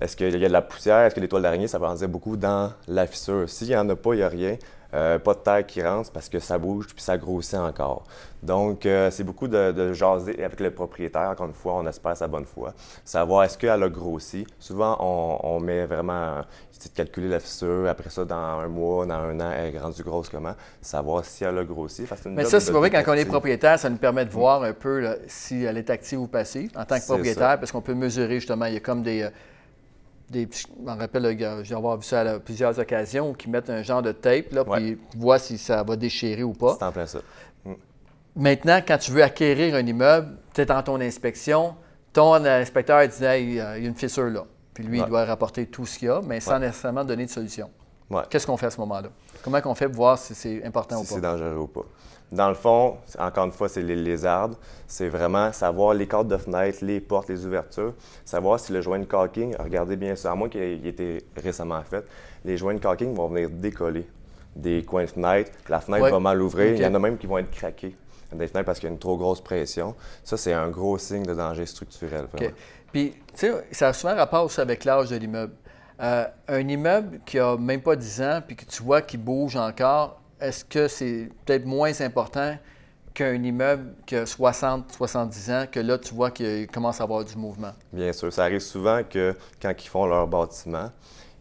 est-ce 0.00 0.16
qu'il 0.16 0.30
y 0.30 0.44
a 0.44 0.48
de 0.48 0.52
la 0.52 0.62
poussière? 0.62 1.00
Est-ce 1.00 1.14
que 1.14 1.20
les 1.20 1.28
toiles 1.28 1.42
d'araignée, 1.42 1.68
ça 1.68 1.78
va 1.78 1.88
en 1.88 1.94
dire 1.94 2.08
beaucoup 2.08 2.36
dans 2.36 2.72
la 2.88 3.06
fissure? 3.06 3.48
S'il 3.48 3.68
n'y 3.68 3.76
en 3.76 3.88
a 3.88 3.96
pas, 3.96 4.14
il 4.14 4.18
n'y 4.18 4.22
a 4.22 4.28
rien. 4.28 4.56
Euh, 4.94 5.18
pas 5.18 5.32
de 5.32 5.38
terre 5.38 5.66
qui 5.66 5.82
rentre 5.82 6.10
parce 6.12 6.28
que 6.28 6.38
ça 6.38 6.58
bouge 6.58 6.88
puis 6.88 7.02
ça 7.02 7.16
grossit 7.16 7.54
encore. 7.54 8.04
Donc, 8.42 8.84
euh, 8.84 9.10
c'est 9.10 9.24
beaucoup 9.24 9.48
de, 9.48 9.92
jaser 9.94 10.44
avec 10.44 10.60
le 10.60 10.70
propriétaire. 10.70 11.30
Encore 11.30 11.46
une 11.46 11.54
fois, 11.54 11.76
on 11.76 11.86
espère 11.86 12.14
sa 12.14 12.28
bonne 12.28 12.44
foi. 12.44 12.74
Savoir 13.02 13.44
est-ce 13.44 13.56
qu'elle 13.56 13.82
a 13.82 13.88
grossi. 13.88 14.46
Souvent, 14.58 14.98
on, 15.00 15.60
met 15.60 15.86
vraiment, 15.86 16.40
de 16.40 16.88
calculer 16.94 17.28
la 17.28 17.40
fissure. 17.40 17.88
Après 17.88 18.10
ça, 18.10 18.26
dans 18.26 18.34
un 18.34 18.68
mois, 18.68 19.06
dans 19.06 19.14
un 19.14 19.40
an, 19.40 19.50
elle 19.56 19.74
est 19.74 19.78
rendue 19.78 20.02
grosse 20.02 20.28
comment? 20.28 20.54
Savoir 20.82 21.24
si 21.24 21.44
elle 21.44 21.56
a 21.56 21.64
grossi. 21.64 22.04
Mais 22.26 22.44
ça, 22.44 22.60
c'est 22.60 22.72
vrai, 22.72 22.90
quand 22.90 23.02
on 23.06 23.14
est 23.14 23.24
propriétaire, 23.24 23.78
ça 23.78 23.88
nous 23.88 23.96
permet 23.96 24.26
de 24.26 24.30
voir 24.30 24.62
un 24.62 24.74
peu 24.74 25.16
si 25.26 25.62
elle 25.62 25.78
est 25.78 25.88
active 25.88 26.20
ou 26.20 26.26
passive 26.26 26.70
en 26.76 26.84
tant 26.84 26.98
que 26.98 27.06
propriétaire 27.06 27.58
parce 27.58 27.72
qu'on 27.72 27.80
peut 27.80 27.94
mesurer 27.94 28.40
justement. 28.40 28.66
Il 28.66 28.74
y 28.74 28.76
a 28.76 28.80
comme 28.80 29.02
des. 29.02 29.22
Euh, 29.22 29.30
des, 30.32 30.48
je 30.50 30.66
me 30.82 30.98
rappelle, 30.98 31.36
j'ai 31.62 31.74
avoir 31.74 31.96
vu 31.96 32.04
ça 32.04 32.20
à 32.20 32.38
plusieurs 32.40 32.78
occasions, 32.78 33.32
qui 33.34 33.48
mettent 33.48 33.70
un 33.70 33.82
genre 33.82 34.02
de 34.02 34.12
tape, 34.12 34.52
là, 34.52 34.64
puis 34.64 34.98
voient 35.16 35.38
si 35.38 35.58
ça 35.58 35.82
va 35.82 35.94
déchirer 35.94 36.42
ou 36.42 36.52
pas. 36.52 36.76
C'est 36.78 36.84
en 36.84 36.92
plein 36.92 37.06
ça. 37.06 37.20
Mm. 37.64 37.72
Maintenant, 38.36 38.80
quand 38.86 38.98
tu 38.98 39.12
veux 39.12 39.22
acquérir 39.22 39.74
un 39.74 39.86
immeuble, 39.86 40.36
tu 40.54 40.62
es 40.62 40.66
dans 40.66 40.82
ton 40.82 41.00
inspection, 41.00 41.76
ton 42.12 42.44
inspecteur 42.44 43.06
dit 43.06 43.14
il 43.20 43.54
y 43.54 43.60
a 43.60 43.78
une 43.78 43.94
fissure 43.94 44.30
là. 44.30 44.44
puis 44.74 44.84
lui, 44.84 44.98
il 44.98 45.04
doit 45.04 45.24
rapporter 45.24 45.66
tout 45.66 45.86
ce 45.86 45.98
qu'il 45.98 46.10
a, 46.10 46.20
mais 46.22 46.40
sans 46.40 46.58
nécessairement 46.58 47.04
donner 47.04 47.26
de 47.26 47.30
solution. 47.30 47.70
Qu'est-ce 48.28 48.46
qu'on 48.46 48.56
fait 48.56 48.66
à 48.66 48.70
ce 48.70 48.80
moment-là? 48.80 49.08
Comment 49.42 49.58
on 49.64 49.74
fait 49.74 49.86
pour 49.86 49.96
voir 49.96 50.18
si 50.18 50.34
c'est 50.34 50.64
important 50.64 50.96
ou 50.96 51.00
pas? 51.00 51.06
Si 51.06 51.14
c'est 51.14 51.20
dangereux 51.20 51.56
ou 51.56 51.66
pas? 51.66 51.84
Dans 52.32 52.48
le 52.48 52.54
fond, 52.54 52.96
encore 53.18 53.44
une 53.44 53.52
fois, 53.52 53.68
c'est 53.68 53.82
les 53.82 53.94
lézardes. 53.94 54.56
C'est 54.86 55.08
vraiment 55.08 55.52
savoir 55.52 55.92
les 55.92 56.08
cadres 56.08 56.30
de 56.30 56.36
fenêtres, 56.38 56.78
les 56.82 56.98
portes, 56.98 57.28
les 57.28 57.44
ouvertures, 57.44 57.92
savoir 58.24 58.58
si 58.58 58.72
le 58.72 58.80
joint 58.80 58.98
de 58.98 59.04
caulking, 59.04 59.54
regardez 59.58 59.96
bien 59.96 60.16
ça, 60.16 60.32
à 60.32 60.34
moins 60.34 60.48
qu'il 60.48 60.62
ait 60.62 60.76
été 60.76 61.24
récemment 61.36 61.82
fait, 61.82 62.04
les 62.44 62.56
joints 62.56 62.74
de 62.74 62.80
caulking 62.80 63.14
vont 63.14 63.28
venir 63.28 63.50
décoller 63.50 64.06
des 64.56 64.82
coins 64.82 65.04
de 65.04 65.10
fenêtre. 65.10 65.50
La 65.68 65.80
fenêtre 65.80 66.10
va 66.10 66.20
mal 66.20 66.40
ouvrir. 66.40 66.74
Il 66.74 66.80
y 66.80 66.86
en 66.86 66.94
a 66.94 66.98
même 66.98 67.18
qui 67.18 67.26
vont 67.26 67.38
être 67.38 67.50
craqués 67.50 67.94
des 68.32 68.46
fenêtres 68.46 68.64
parce 68.64 68.78
qu'il 68.78 68.88
y 68.88 68.90
a 68.90 68.94
une 68.94 68.98
trop 68.98 69.18
grosse 69.18 69.42
pression. 69.42 69.94
Ça, 70.24 70.38
c'est 70.38 70.54
un 70.54 70.68
gros 70.68 70.96
signe 70.96 71.24
de 71.24 71.34
danger 71.34 71.66
structurel. 71.66 72.26
Puis, 72.90 73.12
tu 73.34 73.46
sais, 73.46 73.52
ça 73.72 73.88
a 73.88 73.92
souvent 73.92 74.14
rapport 74.14 74.44
aussi 74.44 74.60
avec 74.60 74.84
l'âge 74.84 75.10
de 75.10 75.16
l'immeuble. 75.16 75.52
Euh, 76.00 76.24
un 76.48 76.68
immeuble 76.68 77.20
qui 77.26 77.38
a 77.38 77.56
même 77.58 77.82
pas 77.82 77.94
10 77.94 78.22
ans, 78.22 78.40
puis 78.46 78.56
que 78.56 78.64
tu 78.64 78.82
vois 78.82 79.02
qu'il 79.02 79.20
bouge 79.20 79.56
encore, 79.56 80.21
est-ce 80.42 80.64
que 80.64 80.88
c'est 80.88 81.28
peut-être 81.44 81.64
moins 81.64 82.00
important 82.00 82.56
qu'un 83.14 83.42
immeuble 83.42 83.94
qui 84.06 84.16
a 84.16 84.26
60, 84.26 84.92
70 84.92 85.50
ans, 85.50 85.64
que 85.70 85.80
là, 85.80 85.98
tu 85.98 86.14
vois 86.14 86.30
qu'il 86.30 86.66
commence 86.66 87.00
à 87.00 87.04
avoir 87.04 87.24
du 87.24 87.36
mouvement? 87.36 87.72
Bien 87.92 88.12
sûr. 88.12 88.32
Ça 88.32 88.44
arrive 88.44 88.60
souvent 88.60 89.02
que 89.08 89.34
quand 89.60 89.72
ils 89.78 89.88
font 89.88 90.06
leur 90.06 90.26
bâtiment, 90.26 90.90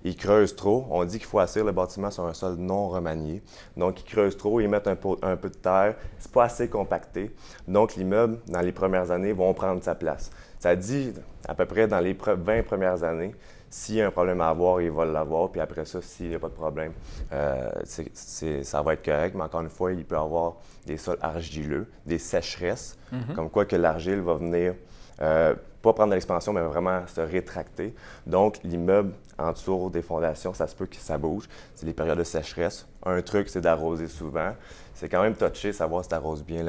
ils 0.03 0.15
creusent 0.15 0.55
trop. 0.55 0.85
On 0.89 1.03
dit 1.05 1.17
qu'il 1.17 1.27
faut 1.27 1.39
assurer 1.39 1.65
le 1.65 1.71
bâtiment 1.71 2.11
sur 2.11 2.25
un 2.25 2.33
sol 2.33 2.55
non 2.55 2.89
remanié. 2.89 3.41
Donc, 3.77 4.01
ils 4.01 4.05
creusent 4.05 4.37
trop, 4.37 4.59
ils 4.59 4.67
mettent 4.67 4.87
un 4.87 4.95
peu, 4.95 5.15
de 5.21 5.47
terre. 5.49 5.95
C'est 6.19 6.31
pas 6.31 6.45
assez 6.45 6.67
compacté. 6.69 7.33
Donc, 7.67 7.95
l'immeuble, 7.95 8.39
dans 8.47 8.61
les 8.61 8.71
premières 8.71 9.11
années, 9.11 9.31
vont 9.31 9.53
prendre 9.53 9.81
sa 9.83 9.95
place. 9.95 10.31
Ça 10.59 10.75
dit 10.75 11.13
à 11.47 11.55
peu 11.55 11.65
près 11.65 11.87
dans 11.87 11.99
les 11.99 12.13
20 12.13 12.63
premières 12.63 13.03
années, 13.03 13.33
s'il 13.71 13.95
y 13.95 14.01
a 14.01 14.07
un 14.07 14.11
problème 14.11 14.41
à 14.41 14.49
avoir, 14.49 14.81
il 14.81 14.91
va 14.91 15.05
l'avoir. 15.05 15.49
Puis 15.49 15.61
après 15.61 15.85
ça, 15.85 16.01
s'il 16.01 16.29
n'y 16.29 16.35
a 16.35 16.39
pas 16.39 16.49
de 16.49 16.53
problème, 16.53 16.91
euh, 17.31 17.71
ça 17.83 18.81
va 18.81 18.93
être 18.93 19.03
correct. 19.03 19.33
Mais 19.33 19.43
encore 19.43 19.61
une 19.61 19.69
fois, 19.69 19.93
il 19.93 20.03
peut 20.03 20.15
y 20.15 20.19
avoir 20.19 20.57
des 20.85 20.97
sols 20.97 21.17
argileux, 21.21 21.87
des 22.05 22.19
sécheresses, 22.19 22.97
mm-hmm. 23.13 23.33
comme 23.33 23.49
quoi 23.49 23.63
que 23.65 23.77
l'argile 23.77 24.19
va 24.19 24.35
venir, 24.35 24.75
euh, 25.21 25.55
pas 25.81 25.93
prendre 25.93 26.09
de 26.09 26.15
l'expansion, 26.15 26.51
mais 26.51 26.61
vraiment 26.61 27.07
se 27.07 27.21
rétracter. 27.21 27.95
Donc, 28.27 28.59
l'immeuble 28.63 29.13
en 29.39 29.53
dessous 29.53 29.89
des 29.89 30.01
fondations, 30.01 30.53
ça 30.53 30.67
se 30.67 30.75
peut 30.75 30.85
que 30.85 30.97
ça 30.97 31.17
bouge. 31.17 31.47
C'est 31.73 31.85
les 31.85 31.93
périodes 31.93 32.19
de 32.19 32.23
sécheresse. 32.25 32.85
Un 33.05 33.21
truc, 33.21 33.49
c'est 33.49 33.61
d'arroser 33.61 34.07
souvent. 34.07 34.53
C'est 34.93 35.09
quand 35.09 35.23
même 35.23 35.33
touché 35.33 35.73
savoir 35.73 36.03
si 36.03 36.09
tu 36.09 36.15
arroses 36.15 36.43
bien 36.43 36.63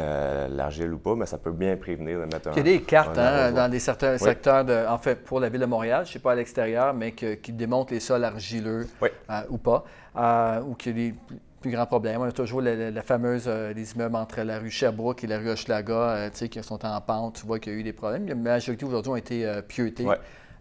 l'argile 0.48 0.92
ou 0.94 0.98
pas, 0.98 1.14
mais 1.14 1.26
ça 1.26 1.36
peut 1.36 1.52
bien 1.52 1.76
prévenir 1.76 2.20
de 2.20 2.24
mettre 2.24 2.48
un. 2.48 2.52
Il 2.52 2.56
y 2.58 2.60
a 2.60 2.62
des 2.62 2.80
cartes 2.80 3.18
hein, 3.18 3.52
dans 3.52 3.70
des 3.70 3.78
certains 3.78 4.16
secteurs, 4.16 4.64
de, 4.64 4.86
en 4.88 4.96
fait, 4.96 5.16
pour 5.16 5.38
la 5.40 5.50
ville 5.50 5.60
de 5.60 5.66
Montréal, 5.66 6.04
je 6.04 6.10
ne 6.10 6.12
sais 6.14 6.18
pas 6.18 6.32
à 6.32 6.34
l'extérieur, 6.34 6.94
mais 6.94 7.12
qui 7.12 7.52
démontrent 7.52 7.92
les 7.92 8.00
sols 8.00 8.24
argileux 8.24 8.86
euh, 9.02 9.42
ou 9.50 9.58
pas, 9.58 9.84
euh, 10.16 10.62
ou 10.62 10.74
qu'il 10.74 10.98
y 10.98 11.08
a 11.08 11.10
des 11.10 11.14
plus 11.60 11.70
grands 11.70 11.84
problèmes. 11.84 12.22
On 12.22 12.24
a 12.24 12.32
toujours 12.32 12.62
la, 12.62 13.02
fameuse, 13.02 13.44
euh, 13.46 13.74
les 13.74 13.92
immeubles 13.92 14.16
entre 14.16 14.40
la 14.40 14.58
rue 14.58 14.70
Sherbrooke 14.70 15.22
et 15.24 15.26
la 15.26 15.38
rue 15.38 15.50
Hochelaga, 15.50 16.30
qui 16.30 16.62
sont 16.62 16.86
en 16.86 17.00
pente, 17.02 17.40
tu 17.40 17.46
vois 17.46 17.58
qu'il 17.58 17.74
y 17.74 17.76
a 17.76 17.78
eu 17.78 17.82
des 17.82 17.92
problèmes. 17.92 18.26
La 18.26 18.34
majorité 18.34 18.86
aujourd'hui 18.86 19.12
ont 19.12 19.16
été 19.16 19.60
pieutés. 19.68 20.06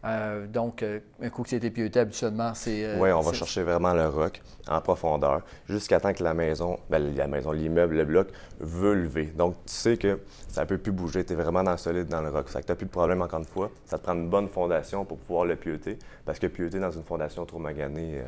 Euh, 0.03 0.47
donc, 0.47 0.81
euh, 0.81 0.99
un 1.21 1.29
c'est 1.45 1.69
pieuté, 1.69 1.99
habituellement, 1.99 2.53
c'est. 2.55 2.85
Euh, 2.85 2.97
oui, 2.99 3.11
on 3.11 3.21
va 3.21 3.33
chercher 3.33 3.61
vraiment 3.61 3.93
le 3.93 4.07
roc 4.07 4.41
en 4.67 4.81
profondeur 4.81 5.41
jusqu'à 5.69 5.99
temps 5.99 6.13
que 6.13 6.23
la 6.23 6.33
maison, 6.33 6.79
ben, 6.89 7.15
la 7.15 7.27
maison, 7.27 7.51
l'immeuble, 7.51 7.97
le 7.97 8.05
bloc 8.05 8.29
veut 8.59 8.95
lever. 8.95 9.25
Donc, 9.25 9.55
tu 9.65 9.73
sais 9.73 9.97
que 9.97 10.19
ça 10.47 10.61
ne 10.61 10.65
peut 10.65 10.79
plus 10.79 10.91
bouger. 10.91 11.23
Tu 11.23 11.33
es 11.33 11.35
vraiment 11.35 11.63
dans 11.63 11.71
le 11.71 11.77
solide, 11.77 12.07
dans 12.07 12.21
le 12.21 12.29
roc. 12.29 12.49
Ça 12.49 12.61
que 12.61 12.65
tu 12.65 12.71
n'as 12.71 12.75
plus 12.75 12.87
de 12.87 12.91
problème, 12.91 13.21
encore 13.21 13.39
une 13.39 13.45
fois. 13.45 13.69
Ça 13.85 13.99
te 13.99 14.03
prend 14.03 14.13
une 14.13 14.29
bonne 14.29 14.49
fondation 14.49 15.05
pour 15.05 15.17
pouvoir 15.19 15.45
le 15.45 15.55
pieuter. 15.55 15.99
Parce 16.25 16.39
que 16.39 16.47
pieuter 16.47 16.79
dans 16.79 16.91
une 16.91 17.03
fondation 17.03 17.45
trop 17.45 17.59
maganée. 17.59 18.23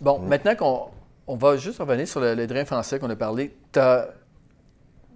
Bon, 0.00 0.20
hmm. 0.20 0.28
maintenant 0.28 0.54
qu'on 0.54 0.90
on 1.26 1.36
va 1.36 1.56
juste 1.56 1.80
revenir 1.80 2.06
sur 2.06 2.20
le, 2.20 2.46
drain 2.46 2.64
français 2.64 2.98
qu'on 2.98 3.10
a 3.10 3.16
parlé. 3.16 3.56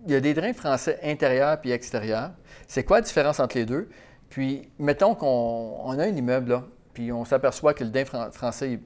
Il 0.05 0.13
y 0.13 0.17
a 0.17 0.21
des 0.21 0.35
drains 0.35 0.53
français 0.53 0.99
intérieurs 1.05 1.61
puis 1.61 1.71
extérieurs. 1.71 2.33
C'est 2.67 2.83
quoi 2.83 2.99
la 2.99 3.03
différence 3.03 3.39
entre 3.39 3.57
les 3.57 3.67
deux? 3.67 3.89
Puis, 4.33 4.67
mettons 4.79 5.15
qu'on 5.15 5.91
a 5.99 6.05
un 6.05 6.17
immeuble, 6.17 6.53
là, 6.53 6.65
puis 6.95 7.13
on 7.13 7.27
s'aperçoit 7.27 7.75
que 7.75 7.85
le 7.85 7.91
DIN 7.91 8.07
français, 8.33 8.81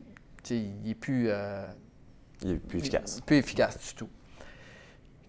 il 0.50 0.72
n'est 0.84 0.94
plus, 0.96 1.26
euh, 1.28 1.64
il 2.42 2.54
est 2.54 2.56
plus 2.56 2.80
efficace. 2.80 3.20
plus 3.24 3.36
efficace 3.36 3.78
du 3.78 3.94
tout. 3.94 4.08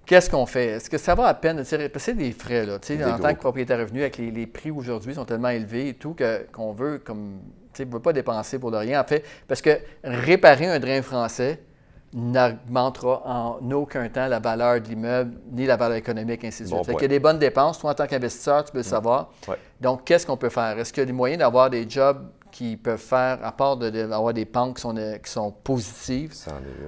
Qu'est-ce 0.08 0.28
qu'on 0.28 0.48
fait? 0.48 0.70
Est-ce 0.70 0.90
que 0.90 0.98
ça 0.98 1.14
va 1.14 1.28
à 1.28 1.36
peine? 1.36 1.64
Que 1.64 2.00
c'est 2.00 2.16
des 2.16 2.32
frais, 2.32 2.66
là. 2.66 2.80
en 3.14 3.20
tant 3.20 3.36
que 3.36 3.40
propriétaire 3.40 3.78
revenu, 3.78 4.02
avec 4.02 4.18
les, 4.18 4.48
prix 4.48 4.72
aujourd'hui 4.72 5.14
sont 5.14 5.26
tellement 5.26 5.50
élevés 5.50 5.90
et 5.90 5.94
tout 5.94 6.16
qu'on 6.52 6.74
veut 6.74 6.98
comme. 6.98 7.40
Tu 7.74 7.86
ne 7.86 7.92
veut 7.92 8.00
pas 8.00 8.12
dépenser 8.12 8.58
pour 8.58 8.72
de 8.72 8.78
rien. 8.78 9.00
En 9.00 9.04
fait, 9.04 9.24
parce 9.48 9.62
que 9.62 9.78
réparer 10.04 10.66
un 10.66 10.80
drain 10.80 11.04
français, 11.04 11.60
n'augmentera 12.14 13.22
en 13.26 13.72
aucun 13.72 14.08
temps 14.10 14.28
la 14.28 14.40
valeur 14.40 14.82
de 14.82 14.88
l'immeuble 14.88 15.40
ni 15.52 15.66
la 15.66 15.76
valeur 15.76 15.98
économique, 15.98 16.44
ainsi 16.44 16.64
de 16.64 16.68
suite. 16.68 16.80
il 16.88 17.02
y 17.02 17.06
a 17.06 17.08
des 17.08 17.20
bonnes 17.20 17.40
dépenses. 17.40 17.80
Toi, 17.80 17.92
en 17.92 17.94
tant 17.94 18.08
qu'investisseur, 18.08 18.64
tu 18.64 18.72
peux 18.72 18.80
le 18.80 18.84
savoir. 18.84 19.30
Donc, 19.82 20.06
qu'est-ce 20.06 20.26
qu'on 20.26 20.38
peut 20.38 20.50
faire? 20.50 20.78
Est-ce 20.80 20.94
qu'il 20.94 21.02
y 21.02 21.04
a 21.04 21.06
des 21.06 21.14
moyens 21.14 21.40
d'avoir 21.40 21.70
des 21.70 21.88
jobs 21.90 22.30
qui 22.52 22.78
peuvent 22.78 22.98
faire, 22.98 23.40
à 23.44 23.52
part 23.52 23.78
d'avoir 23.78 24.34
des 24.34 24.46
pentes 24.46 24.76
qui 24.76 24.82
sont, 24.82 24.96
qui 24.96 25.32
sont 25.32 25.52
positives, 25.52 26.34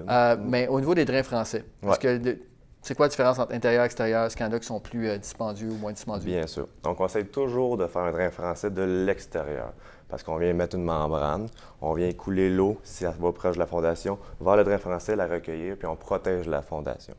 euh, 0.10 0.36
mais 0.42 0.68
au 0.68 0.80
niveau 0.80 0.96
des 0.96 1.06
drains 1.06 1.24
français, 1.24 1.66
que 2.00 2.38
c'est 2.90 2.96
quoi 2.96 3.06
la 3.06 3.10
différence 3.10 3.38
entre 3.38 3.54
intérieur 3.54 3.84
et 3.84 3.86
extérieur? 3.86 4.26
Est-ce 4.26 4.36
qu'il 4.36 4.44
y 4.44 4.50
en 4.50 4.52
a 4.52 4.58
qui 4.58 4.66
sont 4.66 4.80
plus 4.80 5.10
euh, 5.10 5.18
dispendieux 5.20 5.70
ou 5.70 5.76
moins 5.76 5.92
dispendieux? 5.92 6.26
Bien 6.26 6.48
sûr. 6.48 6.68
On 6.84 7.06
essaie 7.06 7.24
toujours 7.24 7.78
de 7.78 7.86
faire 7.86 8.02
un 8.02 8.12
drain 8.12 8.32
français 8.32 8.72
de 8.72 8.82
l'extérieur 8.82 9.74
parce 10.08 10.24
qu'on 10.24 10.38
vient 10.38 10.52
mettre 10.54 10.76
une 10.76 10.86
membrane, 10.86 11.46
on 11.82 11.94
vient 11.94 12.12
couler 12.14 12.50
l'eau, 12.50 12.80
si 12.82 13.06
elle 13.06 13.14
va 13.20 13.32
proche 13.32 13.54
de 13.54 13.60
la 13.60 13.68
fondation, 13.68 14.18
vers 14.42 14.56
le 14.56 14.64
drain 14.64 14.80
français, 14.80 15.16
la 15.16 15.28
recueillir, 15.28 15.78
puis 15.78 15.88
on 15.88 15.96
protège 15.96 16.48
la 16.48 16.64
fondation. 16.64 17.14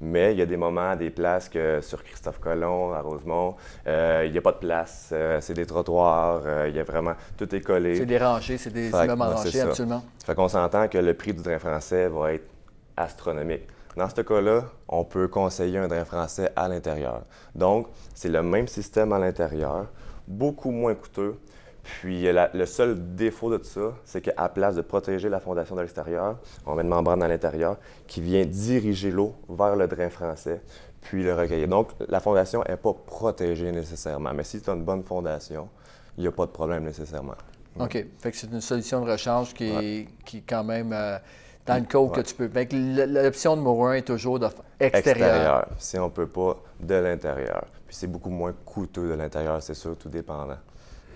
Mais 0.00 0.32
il 0.32 0.38
y 0.38 0.42
a 0.42 0.46
des 0.46 0.56
moments, 0.56 0.96
des 0.96 1.10
places 1.10 1.50
que 1.50 1.82
sur 1.82 2.02
Christophe 2.02 2.38
Colomb, 2.40 2.94
à 2.94 3.02
Rosemont, 3.02 3.56
euh, 3.86 4.22
il 4.24 4.32
n'y 4.32 4.38
a 4.38 4.40
pas 4.40 4.52
de 4.52 4.56
place, 4.56 5.10
euh, 5.12 5.38
c'est 5.42 5.52
des 5.52 5.66
trottoirs, 5.66 6.40
euh, 6.46 6.68
il 6.70 6.76
y 6.76 6.80
a 6.80 6.84
vraiment, 6.84 7.12
tout 7.36 7.54
est 7.54 7.60
collé. 7.60 7.96
C'est 7.96 8.06
des 8.06 8.16
rangées, 8.16 8.56
c'est 8.56 8.72
des 8.72 8.88
immeubles 8.88 9.20
en 9.20 9.36
rangée, 9.36 9.60
absolument. 9.60 10.02
Fait 10.24 10.34
qu'on 10.34 10.48
s'entend 10.48 10.88
que 10.88 10.96
le 10.96 11.12
prix 11.12 11.34
du 11.34 11.42
drain 11.42 11.58
français 11.58 12.08
va 12.08 12.32
être 12.32 12.48
astronomique. 12.96 13.64
Dans 13.96 14.08
ce 14.08 14.20
cas-là, 14.20 14.64
on 14.88 15.04
peut 15.04 15.28
conseiller 15.28 15.78
un 15.78 15.88
drain 15.88 16.04
français 16.04 16.52
à 16.54 16.68
l'intérieur. 16.68 17.22
Donc, 17.54 17.88
c'est 18.14 18.28
le 18.28 18.42
même 18.42 18.68
système 18.68 19.12
à 19.12 19.18
l'intérieur, 19.18 19.86
beaucoup 20.28 20.70
moins 20.70 20.94
coûteux, 20.94 21.38
puis 21.82 22.26
le 22.30 22.66
seul 22.66 23.14
défaut 23.16 23.50
de 23.50 23.56
tout 23.56 23.64
ça, 23.64 23.94
c'est 24.04 24.20
qu'à 24.20 24.48
place 24.48 24.76
de 24.76 24.82
protéger 24.82 25.28
la 25.28 25.40
fondation 25.40 25.74
de 25.74 25.80
l'extérieur, 25.80 26.38
on 26.66 26.74
met 26.74 26.82
une 26.82 26.88
membrane 26.88 27.22
à 27.22 27.28
l'intérieur 27.28 27.78
qui 28.06 28.20
vient 28.20 28.44
diriger 28.44 29.10
l'eau 29.10 29.34
vers 29.48 29.74
le 29.74 29.88
drain 29.88 30.08
français, 30.08 30.60
puis 31.00 31.24
le 31.24 31.34
recueillir. 31.34 31.66
Donc, 31.66 31.90
la 32.08 32.20
fondation 32.20 32.62
n'est 32.68 32.76
pas 32.76 32.92
protégée 32.92 33.72
nécessairement. 33.72 34.32
Mais 34.34 34.44
si 34.44 34.60
tu 34.60 34.70
as 34.70 34.74
une 34.74 34.84
bonne 34.84 35.02
fondation, 35.02 35.68
il 36.16 36.22
n'y 36.22 36.28
a 36.28 36.32
pas 36.32 36.46
de 36.46 36.52
problème 36.52 36.84
nécessairement. 36.84 37.34
OK. 37.78 37.92
Fait 38.18 38.30
que 38.30 38.36
c'est 38.36 38.50
une 38.50 38.60
solution 38.60 39.04
de 39.04 39.10
rechange 39.10 39.54
qui, 39.54 39.64
est, 39.64 40.08
qui 40.24 40.42
quand 40.42 40.64
même 40.64 40.92
euh, 40.92 41.18
dans 41.66 41.76
le 41.76 41.84
code 41.84 42.12
que 42.12 42.20
tu 42.20 42.34
peux. 42.34 42.50
L'option 43.06 43.56
numéro 43.56 43.86
un 43.86 43.94
est 43.94 44.02
toujours 44.02 44.38
de 44.38 44.46
extérieur. 44.78 45.28
extérieur. 45.28 45.68
Si 45.78 45.98
on 45.98 46.06
ne 46.06 46.10
peut 46.10 46.26
pas, 46.26 46.56
de 46.80 46.94
l'intérieur. 46.94 47.64
Puis 47.86 47.96
c'est 47.96 48.06
beaucoup 48.06 48.30
moins 48.30 48.54
coûteux 48.64 49.08
de 49.08 49.14
l'intérieur, 49.14 49.62
c'est 49.62 49.74
sûr, 49.74 49.96
tout 49.96 50.08
dépendant. 50.08 50.56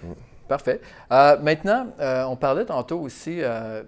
Mm. 0.02 0.12
Parfait. 0.48 0.80
Euh, 1.11 1.38
maintenant, 1.40 1.87
euh, 2.00 2.24
on 2.24 2.37
parlait 2.37 2.66
tantôt 2.66 3.00
aussi 3.00 3.38
euh, 3.40 3.83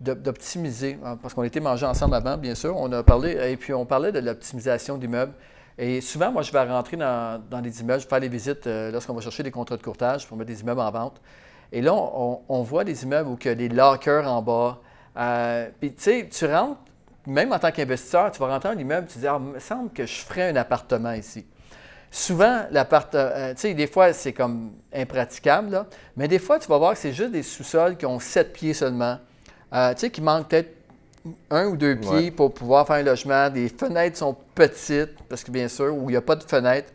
d'optimiser, 0.00 0.98
hein, 1.04 1.16
parce 1.20 1.32
qu'on 1.32 1.44
était 1.44 1.60
mangé 1.60 1.86
ensemble 1.86 2.14
avant, 2.14 2.36
bien 2.36 2.54
sûr. 2.54 2.76
On 2.76 2.92
a 2.92 3.02
parlé, 3.02 3.38
et 3.50 3.56
puis 3.56 3.72
on 3.72 3.86
parlait 3.86 4.12
de 4.12 4.18
l'optimisation 4.18 4.98
d'immeubles. 4.98 5.32
Et 5.78 6.02
souvent, 6.02 6.30
moi, 6.30 6.42
je 6.42 6.52
vais 6.52 6.62
rentrer 6.62 6.98
dans, 6.98 7.42
dans 7.50 7.62
des 7.62 7.80
immeubles, 7.80 8.00
je 8.00 8.04
vais 8.04 8.10
faire 8.10 8.20
des 8.20 8.28
visites 8.28 8.66
lorsqu'on 8.66 9.14
va 9.14 9.22
chercher 9.22 9.42
des 9.42 9.50
contrats 9.50 9.78
de 9.78 9.82
courtage 9.82 10.26
pour 10.26 10.36
mettre 10.36 10.48
des 10.48 10.60
immeubles 10.60 10.80
en 10.80 10.90
vente. 10.90 11.20
Et 11.72 11.80
là, 11.80 11.94
on, 11.94 12.62
voit 12.62 12.84
des 12.84 13.04
immeubles 13.04 13.30
où 13.30 13.38
il 13.40 13.46
y 13.46 13.50
a 13.50 13.54
des 13.54 13.68
lockers 13.68 14.26
en 14.26 14.42
bas. 14.42 14.78
Puis, 15.14 15.92
tu 15.92 16.02
sais, 16.02 16.28
tu 16.30 16.46
rentres, 16.46 16.80
même 17.26 17.52
en 17.52 17.58
tant 17.58 17.70
qu'investisseur, 17.70 18.30
tu 18.30 18.38
vas 18.38 18.48
rentrer 18.48 18.70
dans 18.70 18.78
l'immeuble, 18.78 19.06
tu 19.06 19.14
te 19.14 19.18
dis, 19.18 19.26
ah, 19.26 19.38
il 19.40 19.54
me 19.54 19.58
semble 19.58 19.90
que 19.90 20.06
je 20.06 20.20
ferais 20.20 20.50
un 20.50 20.56
appartement 20.56 21.12
ici. 21.12 21.44
Souvent, 22.10 22.62
l'appart, 22.70 23.14
euh, 23.14 23.54
tu 23.54 23.60
sais, 23.60 23.74
des 23.74 23.86
fois, 23.86 24.12
c'est 24.12 24.32
comme 24.32 24.72
impraticable, 24.92 25.86
mais 26.16 26.26
des 26.26 26.40
fois, 26.40 26.58
tu 26.58 26.68
vas 26.68 26.78
voir 26.78 26.94
que 26.94 26.98
c'est 26.98 27.12
juste 27.12 27.30
des 27.30 27.44
sous-sols 27.44 27.96
qui 27.96 28.06
ont 28.06 28.18
sept 28.18 28.52
pieds 28.52 28.74
seulement, 28.74 29.18
euh, 29.72 29.94
tu 29.94 30.00
sais, 30.00 30.10
qui 30.10 30.20
manquent 30.20 30.48
peut-être 30.48 30.74
un 31.50 31.66
ou 31.66 31.76
deux 31.76 31.96
pieds 31.96 32.30
pour 32.30 32.52
pouvoir 32.52 32.86
faire 32.86 32.96
un 32.96 33.02
logement. 33.02 33.48
Des 33.50 33.68
fenêtres 33.68 34.16
sont 34.16 34.36
petites, 34.54 35.22
parce 35.28 35.44
que 35.44 35.52
bien 35.52 35.68
sûr, 35.68 35.94
où 35.94 36.08
il 36.08 36.14
n'y 36.14 36.16
a 36.16 36.22
pas 36.22 36.34
de 36.34 36.42
fenêtre. 36.42 36.92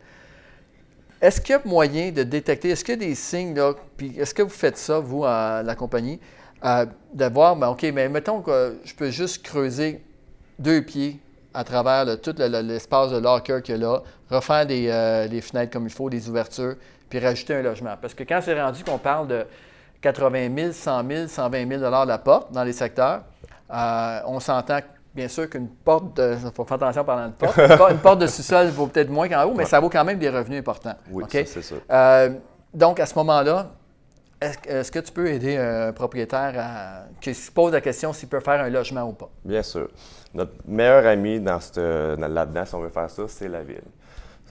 Est-ce 1.22 1.40
qu'il 1.40 1.54
y 1.54 1.58
a 1.58 1.62
moyen 1.64 2.10
de 2.10 2.22
détecter, 2.22 2.70
est-ce 2.70 2.84
qu'il 2.84 3.00
y 3.00 3.04
a 3.04 3.08
des 3.08 3.14
signes, 3.14 3.54
là, 3.54 3.72
puis 3.96 4.14
est-ce 4.18 4.34
que 4.34 4.42
vous 4.42 4.50
faites 4.50 4.76
ça, 4.76 4.98
vous, 4.98 5.24
à 5.24 5.62
la 5.62 5.74
compagnie, 5.74 6.20
euh, 6.64 6.86
de 7.12 7.24
voir, 7.26 7.56
ben, 7.56 7.68
OK, 7.68 7.82
mais 7.94 8.08
mettons 8.08 8.40
que 8.40 8.78
je 8.84 8.94
peux 8.94 9.10
juste 9.10 9.44
creuser 9.44 10.02
deux 10.58 10.82
pieds 10.82 11.20
à 11.54 11.64
travers 11.64 12.20
tout 12.20 12.34
l'espace 12.38 13.10
de 13.10 13.18
locker 13.18 13.60
qu'il 13.62 13.76
y 13.76 13.78
a 13.78 13.80
là, 13.80 14.02
refaire 14.30 14.66
euh, 14.68 15.28
des, 15.28 15.40
fenêtres 15.40 15.72
comme 15.72 15.84
il 15.84 15.92
faut, 15.92 16.10
des 16.10 16.28
ouvertures, 16.28 16.76
puis 17.08 17.18
rajouter 17.18 17.54
un 17.54 17.62
logement. 17.62 17.94
Parce 18.00 18.14
que 18.14 18.24
quand 18.24 18.40
c'est 18.42 18.60
rendu 18.60 18.84
qu'on 18.84 18.98
parle 18.98 19.28
de. 19.28 19.46
80 20.02 20.54
000, 20.56 20.72
100 20.72 21.08
000, 21.08 21.26
120 21.26 21.68
000 21.68 22.04
la 22.04 22.18
porte 22.18 22.52
dans 22.52 22.64
les 22.64 22.72
secteurs. 22.72 23.22
Euh, 23.72 24.20
on 24.26 24.38
s'entend 24.38 24.78
bien 25.14 25.28
sûr 25.28 25.48
qu'une 25.48 25.68
porte 25.68 26.16
de. 26.16 26.36
Faut 26.54 26.64
faire 26.64 26.76
attention 26.76 27.04
pendant 27.04 27.26
une 27.26 27.32
porte. 27.32 27.58
Une 27.90 27.98
porte 27.98 28.20
de 28.20 28.26
sous-sol 28.26 28.68
vaut 28.68 28.86
peut-être 28.86 29.10
moins 29.10 29.28
qu'en 29.28 29.44
haut, 29.44 29.54
mais 29.54 29.64
ça 29.64 29.80
vaut 29.80 29.88
quand 29.88 30.04
même 30.04 30.18
des 30.18 30.28
revenus 30.28 30.60
importants. 30.60 30.94
Oui, 31.10 31.24
c'est 31.30 31.46
ça. 31.46 31.74
Euh, 31.90 32.30
donc, 32.72 33.00
à 33.00 33.06
ce 33.06 33.14
moment-là, 33.16 33.70
est-ce 34.40 34.92
que 34.92 34.98
tu 34.98 35.12
peux 35.12 35.28
aider 35.28 35.56
un 35.56 35.92
propriétaire 35.92 36.54
à, 36.58 37.04
qui 37.20 37.34
se 37.34 37.50
pose 37.50 37.72
la 37.72 37.80
question 37.80 38.12
s'il 38.12 38.28
peut 38.28 38.40
faire 38.40 38.60
un 38.60 38.68
logement 38.68 39.08
ou 39.08 39.12
pas? 39.12 39.30
Bien 39.44 39.62
sûr. 39.62 39.88
Notre 40.34 40.52
meilleur 40.66 41.06
ami 41.06 41.40
dans 41.40 41.58
là-dedans, 42.18 42.66
si 42.66 42.74
on 42.74 42.80
veut 42.80 42.90
faire 42.90 43.08
ça, 43.08 43.22
c'est 43.28 43.48
la 43.48 43.62
ville. 43.62 43.82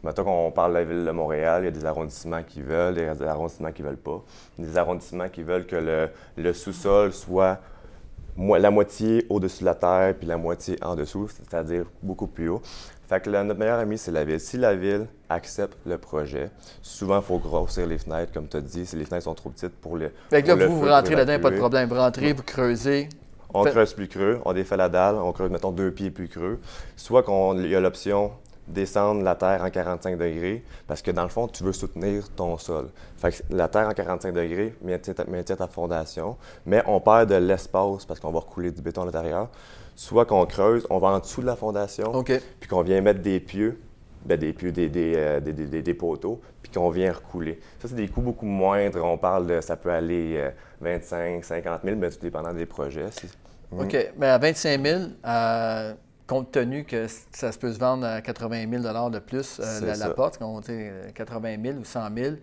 Maintenant 0.06 0.24
qu'on 0.24 0.52
parle 0.52 0.74
de 0.74 0.78
la 0.78 0.84
ville 0.84 1.04
de 1.04 1.12
Montréal, 1.12 1.64
il 1.64 1.66
y 1.66 1.68
a 1.68 1.72
des 1.72 1.86
arrondissements 1.86 2.44
qui 2.44 2.62
veulent, 2.62 2.94
des 2.94 3.24
arrondissements 3.24 3.72
qui 3.72 3.82
ne 3.82 3.88
veulent 3.88 3.98
pas. 3.98 4.24
Des 4.58 4.78
arrondissements 4.78 5.30
qui 5.30 5.42
veulent 5.42 5.66
que 5.66 6.10
le, 6.38 6.54
sous-sol 6.54 7.12
soit 7.12 7.60
la 8.38 8.70
moitié 8.70 9.26
au-dessus 9.30 9.62
de 9.62 9.66
la 9.66 9.76
terre 9.76 10.14
puis 10.16 10.28
la 10.28 10.38
moitié 10.38 10.78
en 10.84 10.96
dessous, 10.96 11.30
c'est-à-dire 11.30 11.86
beaucoup 12.04 12.28
plus 12.28 12.50
haut. 12.50 12.62
Fait 13.08 13.22
que 13.22 13.30
notre 13.30 13.60
meilleur 13.60 13.80
ami, 13.80 13.98
c'est 13.98 14.12
la 14.12 14.24
ville. 14.24 14.40
Si 14.40 14.58
la 14.58 14.76
ville 14.76 15.08
accepte 15.30 15.78
le 15.86 15.98
projet, 15.98 16.50
souvent, 16.82 17.18
il 17.18 17.24
faut 17.24 17.38
grossir 17.38 17.86
les 17.86 17.98
fenêtres, 17.98 18.34
comme 18.34 18.48
tu 18.48 18.58
as 18.58 18.62
dit, 18.62 18.86
si 18.86 18.96
les 18.96 19.06
fenêtres 19.06 19.26
sont 19.26 19.36
trop 19.36 19.50
petites 19.50 19.76
pour 19.76 19.98
le. 19.98 20.12
Fait 20.30 20.42
que 20.42 20.48
là, 20.48 20.68
vous, 20.68 20.80
vous 20.80 20.88
rentrez 20.88 21.16
là-dedans, 21.16 21.42
pas 21.42 21.52
de 21.52 21.58
problème. 21.58 21.90
Vous 21.90 21.96
rentrez, 21.96 22.34
vous 22.34 22.44
creusez. 22.44 23.10
On 23.54 23.64
creuse 23.64 23.94
plus 23.94 24.08
creux, 24.08 24.42
on 24.44 24.54
défait 24.54 24.76
la 24.76 24.90
dalle, 24.90 25.16
on 25.16 25.32
creuse, 25.32 25.50
mettons, 25.50 25.72
deux 25.72 25.92
pieds 25.92 26.12
plus 26.12 26.28
creux. 26.28 26.60
Soit 26.98 27.24
qu'il 27.24 27.68
y 27.68 27.76
a 27.76 27.80
l'option 27.80 28.32
descendre 28.68 29.24
la 29.24 29.36
terre 29.36 29.64
en 29.64 29.70
45 29.70 30.18
degrés 30.18 30.64
parce 30.88 31.02
que 31.02 31.12
dans 31.12 31.24
le 31.24 31.30
fond, 31.30 31.48
tu 31.48 31.64
veux 31.64 31.74
soutenir 31.74 32.24
ton 32.36 32.58
sol. 32.58 32.90
Fait 33.18 33.32
que 33.32 33.44
la 33.56 33.68
terre 33.68 33.88
en 33.88 33.94
45 33.94 34.34
degrés 34.34 34.74
maintient 34.82 35.56
ta, 35.56 35.68
fondation, 35.68 36.38
mais 36.66 36.84
on 36.88 37.00
perd 37.00 37.30
de 37.30 37.36
l'espace 37.36 38.06
parce 38.06 38.20
qu'on 38.20 38.32
va 38.32 38.40
recouler 38.40 38.72
du 38.72 38.82
béton 38.82 39.04
à 39.04 39.06
l'intérieur. 39.06 39.50
Soit 39.96 40.26
qu'on 40.26 40.46
creuse, 40.46 40.86
on 40.90 41.00
va 41.00 41.10
en 41.10 41.20
dessous 41.20 41.42
de 41.42 41.46
la 41.46 41.56
fondation, 41.56 42.24
puis 42.24 42.70
qu'on 42.70 42.82
vient 42.82 43.02
mettre 43.02 43.22
des 43.22 43.40
pieux, 43.40 43.80
ben 44.26 44.38
des 44.38 44.54
pieux, 44.54 44.72
des, 44.72 44.90
des, 44.90 45.14
euh, 45.16 45.40
des, 45.40 45.94
poteaux, 45.94 46.42
puis 46.62 46.72
qu'on 46.72 46.90
vient 46.90 47.14
recouler. 47.14 47.60
Ça, 47.80 47.88
c'est 47.88 47.96
des 47.96 48.08
coûts 48.08 48.22
beaucoup 48.22 48.46
moindres. 48.46 49.04
On 49.04 49.18
parle 49.18 49.48
de, 49.48 49.62
ça 49.62 49.78
peut 49.78 49.92
aller 49.92 50.52
25, 50.82 51.46
50 51.46 51.82
000, 51.84 51.96
mais 51.96 52.10
tout 52.10 52.18
dépendant 52.22 52.54
des 52.54 52.66
projets. 52.66 53.06
OK. 53.72 54.12
Mais 54.18 54.28
à 54.28 54.38
25 54.38 54.86
000, 54.86 55.02
euh, 55.26 55.94
compte 56.28 56.52
tenu 56.52 56.84
que 56.86 57.08
ça 57.32 57.52
se 57.52 57.58
peut 57.58 57.72
se 57.72 57.80
vendre 57.80 58.06
à 58.06 58.22
80 58.22 58.66
000 58.82 59.10
de 59.10 59.20
plus 59.20 59.60
euh, 59.60 59.96
la, 59.96 60.10
porte, 60.10 60.38
on 60.42 60.60
dit 60.60 60.88
80 61.14 61.58
000 61.64 61.78
ou 61.78 61.86
100 61.86 62.16
000, 62.16 62.36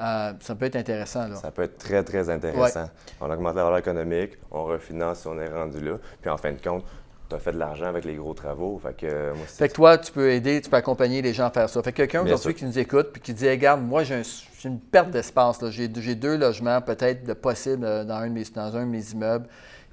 euh, 0.00 0.32
ça 0.40 0.54
peut 0.54 0.66
être 0.66 0.76
intéressant. 0.76 1.28
Là. 1.28 1.36
Ça 1.36 1.50
peut 1.50 1.62
être 1.62 1.78
très, 1.78 2.02
très 2.02 2.30
intéressant. 2.30 2.88
On 3.20 3.30
augmente 3.30 3.54
la 3.54 3.64
valeur 3.64 3.78
économique, 3.78 4.32
on 4.50 4.64
refinance 4.64 5.20
si 5.20 5.26
on 5.26 5.38
est 5.38 5.48
rendu 5.48 5.80
là, 5.80 5.96
puis 6.20 6.30
en 6.30 6.36
fin 6.36 6.52
de 6.52 6.60
compte, 6.60 6.84
tu 7.28 7.36
as 7.36 7.38
fait 7.38 7.52
de 7.52 7.58
l'argent 7.58 7.86
avec 7.86 8.04
les 8.04 8.14
gros 8.14 8.34
travaux. 8.34 8.80
Fait 8.82 8.96
que, 8.96 9.06
euh, 9.06 9.34
moi, 9.34 9.46
fait 9.46 9.68
que 9.68 9.74
toi, 9.74 9.98
tu 9.98 10.10
peux 10.10 10.30
aider, 10.30 10.60
tu 10.60 10.68
peux 10.68 10.76
accompagner 10.76 11.22
les 11.22 11.32
gens 11.32 11.46
à 11.46 11.50
faire 11.50 11.68
ça. 11.68 11.82
Fait 11.82 11.92
que 11.92 11.98
quelqu'un 11.98 12.22
aujourd'hui 12.22 12.54
qui 12.54 12.64
nous 12.64 12.78
écoute 12.78 13.10
puis 13.12 13.22
qui 13.22 13.32
dit 13.32 13.48
Regarde, 13.48 13.82
moi, 13.82 14.02
j'ai 14.02 14.22
une 14.64 14.80
perte 14.80 15.10
d'espace. 15.10 15.58
J'ai 15.70 15.88
deux 15.88 16.36
logements, 16.36 16.80
peut-être 16.80 17.24
de 17.24 17.32
possible 17.32 17.82
dans 17.82 18.14
un, 18.14 18.28
dans 18.28 18.76
un 18.76 18.84
de 18.84 18.90
mes 18.90 19.10
immeubles 19.12 19.46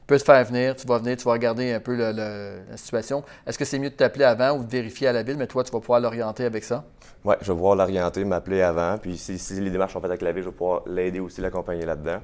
peut 0.08 0.18
te 0.18 0.24
faire 0.24 0.44
venir, 0.46 0.76
tu 0.76 0.88
vas 0.88 0.98
venir, 0.98 1.18
tu 1.18 1.26
vas 1.26 1.34
regarder 1.34 1.74
un 1.74 1.80
peu 1.82 1.96
la 1.96 2.78
situation. 2.78 3.24
Est-ce 3.46 3.60
que 3.60 3.66
c'est 3.66 3.78
mieux 3.78 3.90
de 3.90 3.96
t'appeler 3.96 4.24
avant 4.24 4.58
ou 4.58 4.64
de 4.64 4.72
vérifier 4.72 5.08
à 5.08 5.14
la 5.14 5.22
ville, 5.22 5.38
mais 5.38 5.48
toi, 5.48 5.64
tu 5.64 5.72
vas 5.72 5.82
pouvoir 5.82 6.00
l'orienter 6.00 6.46
avec 6.46 6.64
ça? 6.64 6.86
Oui, 7.26 7.36
je 7.42 7.48
vais 7.48 7.54
pouvoir 7.54 7.76
l'orienter, 7.76 8.24
m'appeler 8.24 8.62
avant. 8.62 8.98
Puis 8.98 9.18
si, 9.18 9.38
les 9.60 9.70
démarches 9.70 9.94
sont 9.94 10.00
faites 10.00 10.10
avec 10.10 10.22
la 10.22 10.32
ville, 10.32 10.44
je 10.44 10.50
vais 10.50 10.56
pouvoir 10.56 10.84
l'aider 10.88 11.20
aussi, 11.20 11.42
l'accompagner 11.42 11.86
là-dedans. 11.86 12.20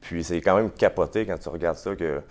Puis 0.00 0.22
c'est 0.24 0.40
quand 0.40 0.56
même 0.56 0.70
capoté 0.70 1.24
quand 1.24 1.38
tu 1.38 1.48
regardes 1.48 1.76
ça 1.76 1.96
que 1.96 2.22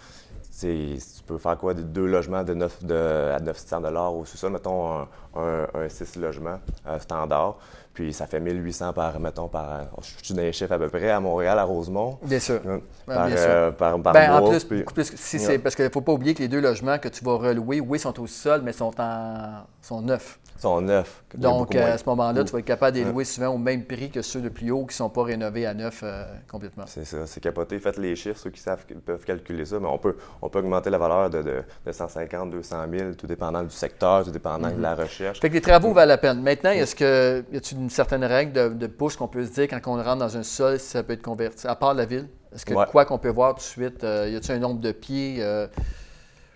tu 0.60 1.24
peux 1.26 1.38
faire 1.38 1.58
quoi? 1.58 1.74
Deux 1.74 2.06
logements 2.06 2.44
de 2.44 2.54
9, 2.54 2.84
de, 2.84 3.32
à 3.34 3.40
900 3.40 3.82
au 4.14 4.26
sous-sol, 4.26 4.52
mettons 4.52 5.08
un, 5.36 5.90
6 5.90 6.18
logements 6.18 6.60
euh, 6.88 7.00
standard. 7.00 7.58
Puis 7.94 8.14
ça 8.14 8.26
fait 8.26 8.40
1800 8.40 8.94
par, 8.94 9.20
mettons, 9.20 9.48
par. 9.48 9.88
Je 10.02 10.26
suis 10.26 10.34
dans 10.34 10.42
les 10.42 10.54
chiffres 10.54 10.72
à 10.72 10.78
peu 10.78 10.88
près 10.88 11.10
à 11.10 11.20
Montréal, 11.20 11.60
à 11.60 11.64
Rosemont. 11.64 12.18
Bien 12.24 12.40
sûr. 12.40 12.62
Par, 13.06 13.28
bien 13.28 13.38
sûr. 13.38 13.76
par, 13.76 14.00
ben, 14.00 14.34
en 14.34 14.50
plus, 14.50 14.66
beaucoup 14.66 14.94
plus. 14.94 15.12
Si 15.16 15.38
parce 15.60 15.76
qu'il 15.76 15.86
ne 15.86 15.90
faut 15.90 16.02
pas 16.02 16.14
oublier 16.14 16.34
que 16.34 16.42
les 16.42 16.48
deux 16.48 16.62
logements 16.62 16.98
que 17.00 17.10
tu 17.10 17.24
vas 17.26 17.36
relouer, 17.36 17.82
oui, 17.82 18.00
sont 18.00 18.18
au 18.20 18.28
sol, 18.28 18.62
mais 18.64 18.72
sont, 18.72 18.94
en, 19.00 19.64
sont 19.82 20.02
neufs 20.02 20.40
sont 20.62 20.82
neufs. 20.82 21.24
Donc, 21.34 21.76
à 21.76 21.98
ce 21.98 22.04
moment-là, 22.06 22.44
tu 22.44 22.52
vas 22.52 22.60
être 22.60 22.66
capable 22.66 22.98
de 22.98 23.04
les 23.04 23.12
louer 23.12 23.26
souvent 23.26 23.50
au 23.50 23.58
même 23.58 23.84
prix 23.84 24.10
que 24.10 24.22
ceux 24.22 24.42
de 24.42 24.50
plus 24.50 24.72
haut 24.72 24.86
qui 24.86 24.94
ne 24.94 24.98
sont 24.98 25.10
pas 25.10 25.24
rénovés 25.24 25.66
à 25.66 25.74
neuf 25.74 26.02
euh, 26.04 26.24
complètement. 26.50 26.84
C'est 26.88 27.06
ça, 27.06 27.26
c'est 27.26 27.42
capoté. 27.42 27.80
Faites 27.80 27.98
les 27.98 28.16
chiffres, 28.16 28.40
ceux 28.40 28.52
qui 28.52 28.62
savent 28.62 28.86
peuvent 29.06 29.24
calculer 29.26 29.66
ça, 29.66 29.80
mais 29.80 29.88
on 29.88 29.98
peut, 29.98 30.16
on 30.42 30.50
peut 30.50 30.60
augmenter 30.60 30.90
la 30.90 30.98
valeur 30.98 31.30
de, 31.30 31.42
de, 31.42 31.92
150, 31.92 32.52
200 32.52 32.86
000, 32.92 33.14
tout 33.14 33.28
dépendant 33.28 33.64
du 33.64 33.72
secteur, 33.72 34.24
tout 34.24 34.32
dépendant 34.32 34.70
de 34.70 34.82
la 34.82 34.96
mhm. 34.96 35.02
recherche. 35.02 35.40
Fait 35.40 35.50
que 35.50 35.56
les 35.56 35.62
travaux 35.62 35.94
valent 35.94 36.10
la 36.10 36.18
peine. 36.18 36.42
Maintenant, 36.42 36.72
est-ce 36.72 36.96
que 36.96 37.44
y 37.52 37.58
a-t-il 37.58 37.80
une 37.82 37.90
certaine 37.90 38.24
règle 38.24 38.54
de, 38.54 38.70
de 38.70 38.88
pouce 38.88 39.16
qu'on 39.16 39.28
peut 39.28 39.44
se 39.46 39.52
dire 39.52 39.68
quand 39.68 39.80
on 39.88 39.96
rentre 40.02 40.18
dans 40.18 40.38
un 40.38 40.44
sol, 40.44 40.80
si 40.80 40.88
ça 40.88 41.04
peut 41.04 41.14
être 41.14 41.24
converti, 41.24 41.68
à 41.68 41.76
part 41.76 41.94
la 41.94 42.06
ville? 42.06 42.28
Est-ce 42.54 42.66
que 42.66 42.74
quoi 42.90 43.06
qu'on 43.06 43.18
peut 43.18 43.30
voir 43.30 43.56
tout 43.56 43.60
de 43.60 43.64
suite, 43.64 44.04
euh, 44.04 44.30
y 44.30 44.36
a-t-il 44.36 44.56
un 44.56 44.60
nombre 44.60 44.80
de 44.80 44.92
pieds? 44.92 45.38
Euh? 45.40 45.68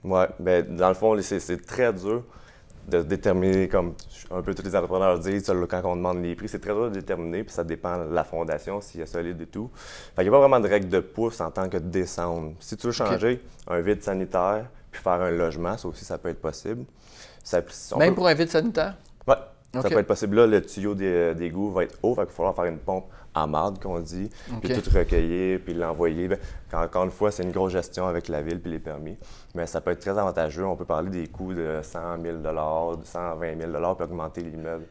Oui, 0.03 0.23
bien, 0.39 0.61
dans 0.61 0.89
le 0.89 0.93
fond, 0.93 1.17
c'est 1.21 1.65
très 1.65 1.91
dur 1.93 2.23
de 2.87 3.01
déterminer, 3.01 3.67
comme 3.67 3.95
un 4.29 4.43
peu 4.43 4.53
tous 4.53 4.63
les 4.63 4.75
entrepreneurs 4.75 5.17
disent, 5.17 5.51
quand 5.67 5.81
on 5.85 5.95
demande 5.95 6.21
les 6.21 6.35
prix, 6.35 6.47
c'est 6.47 6.59
très 6.59 6.73
dur 6.73 6.89
de 6.91 6.95
déterminer, 6.95 7.43
puis 7.43 7.53
ça 7.53 7.63
dépend 7.63 8.05
de 8.05 8.13
la 8.13 8.23
fondation, 8.23 8.79
s'il 8.81 9.01
est 9.01 9.07
solide 9.07 9.41
et 9.41 9.47
tout. 9.47 9.71
il 10.19 10.21
n'y 10.21 10.27
a 10.27 10.31
pas 10.31 10.39
vraiment 10.39 10.59
de 10.59 10.69
règle 10.69 10.89
de 10.89 10.99
pouce 10.99 11.41
en 11.41 11.49
tant 11.49 11.67
que 11.67 11.77
descendre. 11.77 12.53
Si 12.59 12.77
tu 12.77 12.85
veux 12.85 12.93
changer 12.93 13.43
un 13.67 13.79
vide 13.79 14.03
sanitaire, 14.03 14.67
puis 14.91 15.01
faire 15.01 15.13
un 15.13 15.31
logement, 15.31 15.75
ça 15.77 15.87
aussi, 15.87 16.05
ça 16.05 16.19
peut 16.19 16.29
être 16.29 16.41
possible. 16.41 16.85
Même 17.97 18.13
pour 18.13 18.27
un 18.27 18.33
vide 18.35 18.49
sanitaire? 18.49 18.95
Oui. 19.27 19.35
Ça 19.81 19.89
peut 19.89 19.99
être 19.99 20.07
possible. 20.07 20.37
Là, 20.37 20.47
le 20.47 20.61
tuyau 20.61 20.95
d'égout 20.95 21.71
va 21.71 21.83
être 21.83 21.97
haut, 22.03 22.13
il 22.13 22.17
va 22.17 22.25
falloir 22.25 22.55
faire 22.55 22.65
une 22.65 22.79
pompe 22.79 23.05
à 23.33 23.47
marde, 23.47 23.81
qu'on 23.81 23.99
dit, 23.99 24.29
puis 24.61 24.73
tout 24.73 24.89
recueillir, 24.93 25.59
puis 25.63 25.73
l'envoyer. 25.73 26.29
Ben, 26.29 26.39
encore 26.73 27.03
une 27.03 27.11
fois, 27.11 27.31
c'est 27.31 27.43
une 27.43 27.51
grosse 27.51 27.73
gestion 27.73 28.07
avec 28.07 28.29
la 28.29 28.41
ville 28.41 28.61
puis 28.61 28.71
les 28.71 28.79
permis. 28.79 29.17
Mais 29.53 29.67
ça 29.67 29.81
peut 29.81 29.91
être 29.91 29.99
très 29.99 30.17
avantageux. 30.17 30.65
On 30.65 30.77
peut 30.77 30.85
parler 30.85 31.09
des 31.09 31.27
coûts 31.27 31.53
de 31.53 31.79
100 31.83 32.21
000 32.21 32.37
de 32.37 33.03
120 33.03 33.59
000 33.59 33.71
puis 33.95 34.03
augmenter 34.03 34.41
l'immeuble 34.41 34.85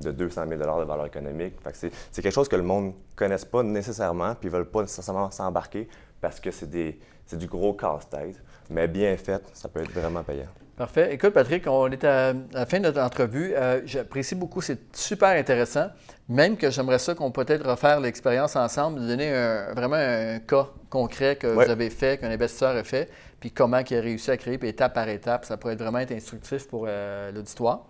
de 0.00 0.12
200 0.12 0.44
000 0.48 0.60
de 0.60 0.64
valeur 0.84 1.06
économique. 1.06 1.54
c'est 1.72 2.22
quelque 2.22 2.30
chose 2.30 2.48
que 2.48 2.56
le 2.56 2.62
monde 2.62 2.86
ne 2.86 2.92
connaisse 3.16 3.44
pas 3.44 3.62
nécessairement, 3.62 4.34
puis 4.34 4.48
ne 4.48 4.54
veulent 4.54 4.70
pas 4.70 4.82
nécessairement 4.82 5.30
s'embarquer 5.30 5.88
parce 6.20 6.38
que 6.40 6.50
c'est 6.50 6.68
du 6.68 7.46
gros 7.46 7.72
casse-tête. 7.72 8.42
Mais 8.70 8.86
bien 8.86 9.16
fait, 9.16 9.42
ça 9.54 9.68
peut 9.68 9.80
être 9.80 9.92
vraiment 9.92 10.22
payant. 10.22 10.48
Parfait. 10.78 11.12
Écoute, 11.12 11.30
Patrick, 11.30 11.66
on 11.66 11.90
est 11.90 12.04
à, 12.04 12.32
la 12.52 12.64
fin 12.64 12.78
de 12.78 12.84
notre 12.84 13.00
entrevue. 13.00 13.52
Euh, 13.52 13.80
j'apprécie 13.84 14.36
beaucoup, 14.36 14.60
c'est 14.60 14.96
super 14.96 15.30
intéressant. 15.30 15.88
Même 16.28 16.56
que 16.56 16.70
j'aimerais 16.70 17.00
ça 17.00 17.16
qu'on 17.16 17.32
peut-être 17.32 17.68
refaire 17.68 17.98
l'expérience 17.98 18.54
ensemble, 18.54 19.04
donner 19.04 19.32
vraiment 19.74 19.96
un 19.96 20.38
cas 20.38 20.68
concret 20.88 21.34
que 21.34 21.48
vous 21.48 21.62
avez 21.62 21.90
fait, 21.90 22.20
qu'un 22.20 22.30
investisseur 22.30 22.76
a 22.76 22.84
fait, 22.84 23.10
puis 23.40 23.50
comment 23.50 23.78
il 23.78 23.96
a 23.96 24.00
réussi 24.00 24.30
à 24.30 24.36
créer, 24.36 24.56
puis 24.56 24.68
étape 24.68 24.94
par 24.94 25.08
étape. 25.08 25.46
Ça 25.46 25.56
pourrait 25.56 25.74
vraiment 25.74 25.98
être 25.98 26.12
instructif 26.12 26.68
pour 26.68 26.86
euh, 26.86 27.32
l'auditoire. 27.32 27.84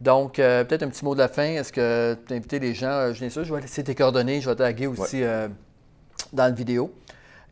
Donc, 0.00 0.38
euh, 0.38 0.62
peut-être 0.62 0.84
un 0.84 0.88
petit 0.88 1.04
mot 1.04 1.14
de 1.14 1.20
la 1.20 1.28
fin. 1.28 1.42
Est-ce 1.42 1.72
que 1.72 2.16
tu 2.28 2.32
as 2.32 2.36
invité 2.36 2.60
les 2.60 2.74
gens? 2.74 3.12
je 3.12 3.28
ça, 3.28 3.42
je 3.42 3.52
vais 3.52 3.60
laisser 3.60 3.82
tes 3.82 3.96
coordonnées, 3.96 4.40
je 4.40 4.48
vais 4.48 4.54
taguer 4.54 4.86
aussi 4.86 5.22
dans 6.32 6.44
la 6.44 6.50
vidéo. 6.52 6.94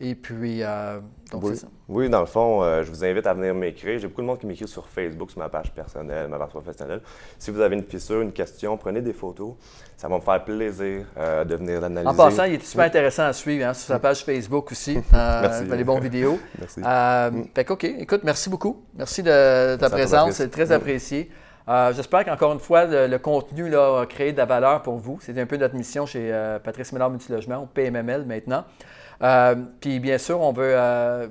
Et 0.01 0.15
puis, 0.15 0.63
euh, 0.63 1.01
donc 1.33 1.43
oui. 1.43 1.51
c'est 1.55 1.63
ça. 1.63 1.67
Oui, 1.89 2.09
dans 2.09 2.21
le 2.21 2.27
fond, 2.27 2.63
euh, 2.63 2.85
je 2.85 2.91
vous 2.91 3.05
invite 3.05 3.27
à 3.27 3.35
venir 3.35 3.53
m'écrire. 3.53 3.99
J'ai 3.99 4.07
beaucoup 4.07 4.21
de 4.21 4.27
monde 4.27 4.39
qui 4.39 4.47
m'écrit 4.47 4.69
sur 4.69 4.87
Facebook, 4.87 5.31
sur 5.31 5.41
ma 5.41 5.49
page 5.49 5.73
personnelle, 5.73 6.29
ma 6.29 6.39
page 6.39 6.51
professionnelle. 6.51 7.01
Si 7.37 7.51
vous 7.51 7.61
avez 7.61 7.75
une 7.75 7.83
fissure, 7.83 8.21
une 8.21 8.33
question, 8.33 8.77
prenez 8.77 9.01
des 9.01 9.13
photos. 9.13 9.55
Ça 9.97 10.07
va 10.07 10.17
me 10.17 10.21
faire 10.21 10.45
plaisir 10.45 11.05
euh, 11.17 11.45
de 11.45 11.57
venir 11.57 11.81
l'analyser. 11.81 12.09
En 12.09 12.15
passant, 12.15 12.45
il 12.45 12.55
est 12.55 12.65
super 12.65 12.87
intéressant 12.87 13.25
à 13.25 13.33
suivre 13.33 13.67
hein, 13.67 13.75
sur 13.75 13.89
sa 13.89 13.99
page 13.99 14.25
Facebook 14.25 14.71
aussi. 14.71 15.01
merci. 15.13 15.65
les 15.65 15.85
bonnes 15.85 16.01
vidéos. 16.01 16.39
merci. 16.59 16.81
fait 17.53 17.71
OK. 17.71 17.85
Écoute, 17.85 18.21
merci 18.23 18.49
beaucoup. 18.49 18.85
Merci 18.95 19.25
de, 19.25 19.75
ta 19.77 19.91
présence. 19.91 20.35
C'est 20.35 20.51
très 20.51 20.71
apprécié. 20.71 21.29
J'espère 21.67 22.25
qu'encore 22.25 22.53
une 22.53 22.61
fois, 22.61 22.85
le, 22.87 23.19
contenu 23.19 23.69
là, 23.69 24.03
a 24.03 24.07
créé 24.07 24.33
de 24.33 24.39
la 24.39 24.47
valeur 24.47 24.81
pour 24.83 24.97
vous. 24.97 25.19
C'est 25.21 25.37
un 25.39 25.47
peu 25.47 25.57
notre 25.57 25.75
mission 25.75 26.07
chez 26.07 26.33
Patrice 26.63 26.93
Ménard 26.93 27.11
Multilogement, 27.11 27.65
au 27.65 27.67
PMML 27.67 28.25
maintenant. 28.25 28.65
Euh, 29.23 29.55
puis 29.81 30.01
bien 30.01 30.19
sûr, 30.19 30.41
on 30.41 30.53
veut, 30.53 30.75
euh, 30.75 31.29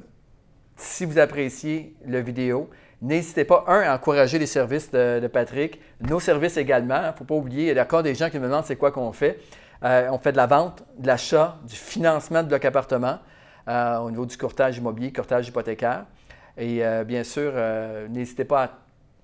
si 0.76 1.06
vous 1.06 1.19
appréciez 1.19 1.95
la 2.06 2.21
vidéo, 2.21 2.69
n'hésitez 3.02 3.45
pas, 3.45 3.63
un, 3.67 3.82
à 3.82 3.95
encourager 3.95 4.39
les 4.39 4.45
services 4.45 4.91
de, 4.91 5.28
Patrick, 5.28 5.80
nos 6.02 6.19
services 6.19 6.58
également. 6.58 7.02
Il 7.04 7.08
ne 7.08 7.12
faut 7.13 7.23
pas 7.23 7.36
oublier, 7.36 7.71
il 7.71 7.76
y 7.76 7.80
a 7.80 7.84
encore 7.84 8.04
des 8.04 8.15
gens 8.15 8.30
qui 8.30 8.39
me 8.39 8.45
demandent 8.45 8.65
c'est 8.65 8.76
quoi 8.76 8.91
qu'on 8.91 9.12
fait. 9.13 9.39
Euh, 9.84 10.10
on 10.12 10.17
fait 10.17 10.32
de 10.32 10.38
la 10.38 10.47
vente, 10.47 10.84
de 10.97 11.08
l'achat, 11.08 11.58
du 11.67 11.76
financement 11.76 12.43
de 12.43 12.47
blocs 12.47 12.65
appartements 12.65 13.19
au 13.69 14.10
niveau 14.10 14.26
du 14.26 14.38
courtage 14.38 14.78
immobilier, 14.78 15.12
courtage 15.12 15.50
hypothécaire. 15.50 16.06
Et 16.56 16.82
bien 17.06 17.26
sûr, 17.26 17.52
n'hésitez 18.10 18.45
pas 18.45 18.63
à 18.63 18.69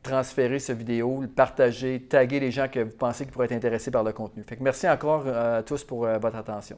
transférer 0.04 0.60
cette 0.60 0.78
vidéo, 0.78 1.22
le 1.22 1.30
partager, 1.30 2.02
taguer 2.02 2.42
les 2.42 2.52
gens 2.52 2.68
que 2.68 2.82
vous 2.82 2.98
pensez 2.98 3.24
qui 3.24 3.32
pourraient 3.32 3.46
être 3.46 3.54
intéressés 3.54 3.90
par 3.90 4.04
le 4.04 4.12
contenu. 4.12 4.44
Merci 4.60 4.90
encore 4.90 5.26
à 5.30 5.64
tous 5.64 5.86
pour 5.86 6.00
votre 6.06 6.36
attention. 6.36 6.78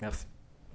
Merci. 0.00 0.26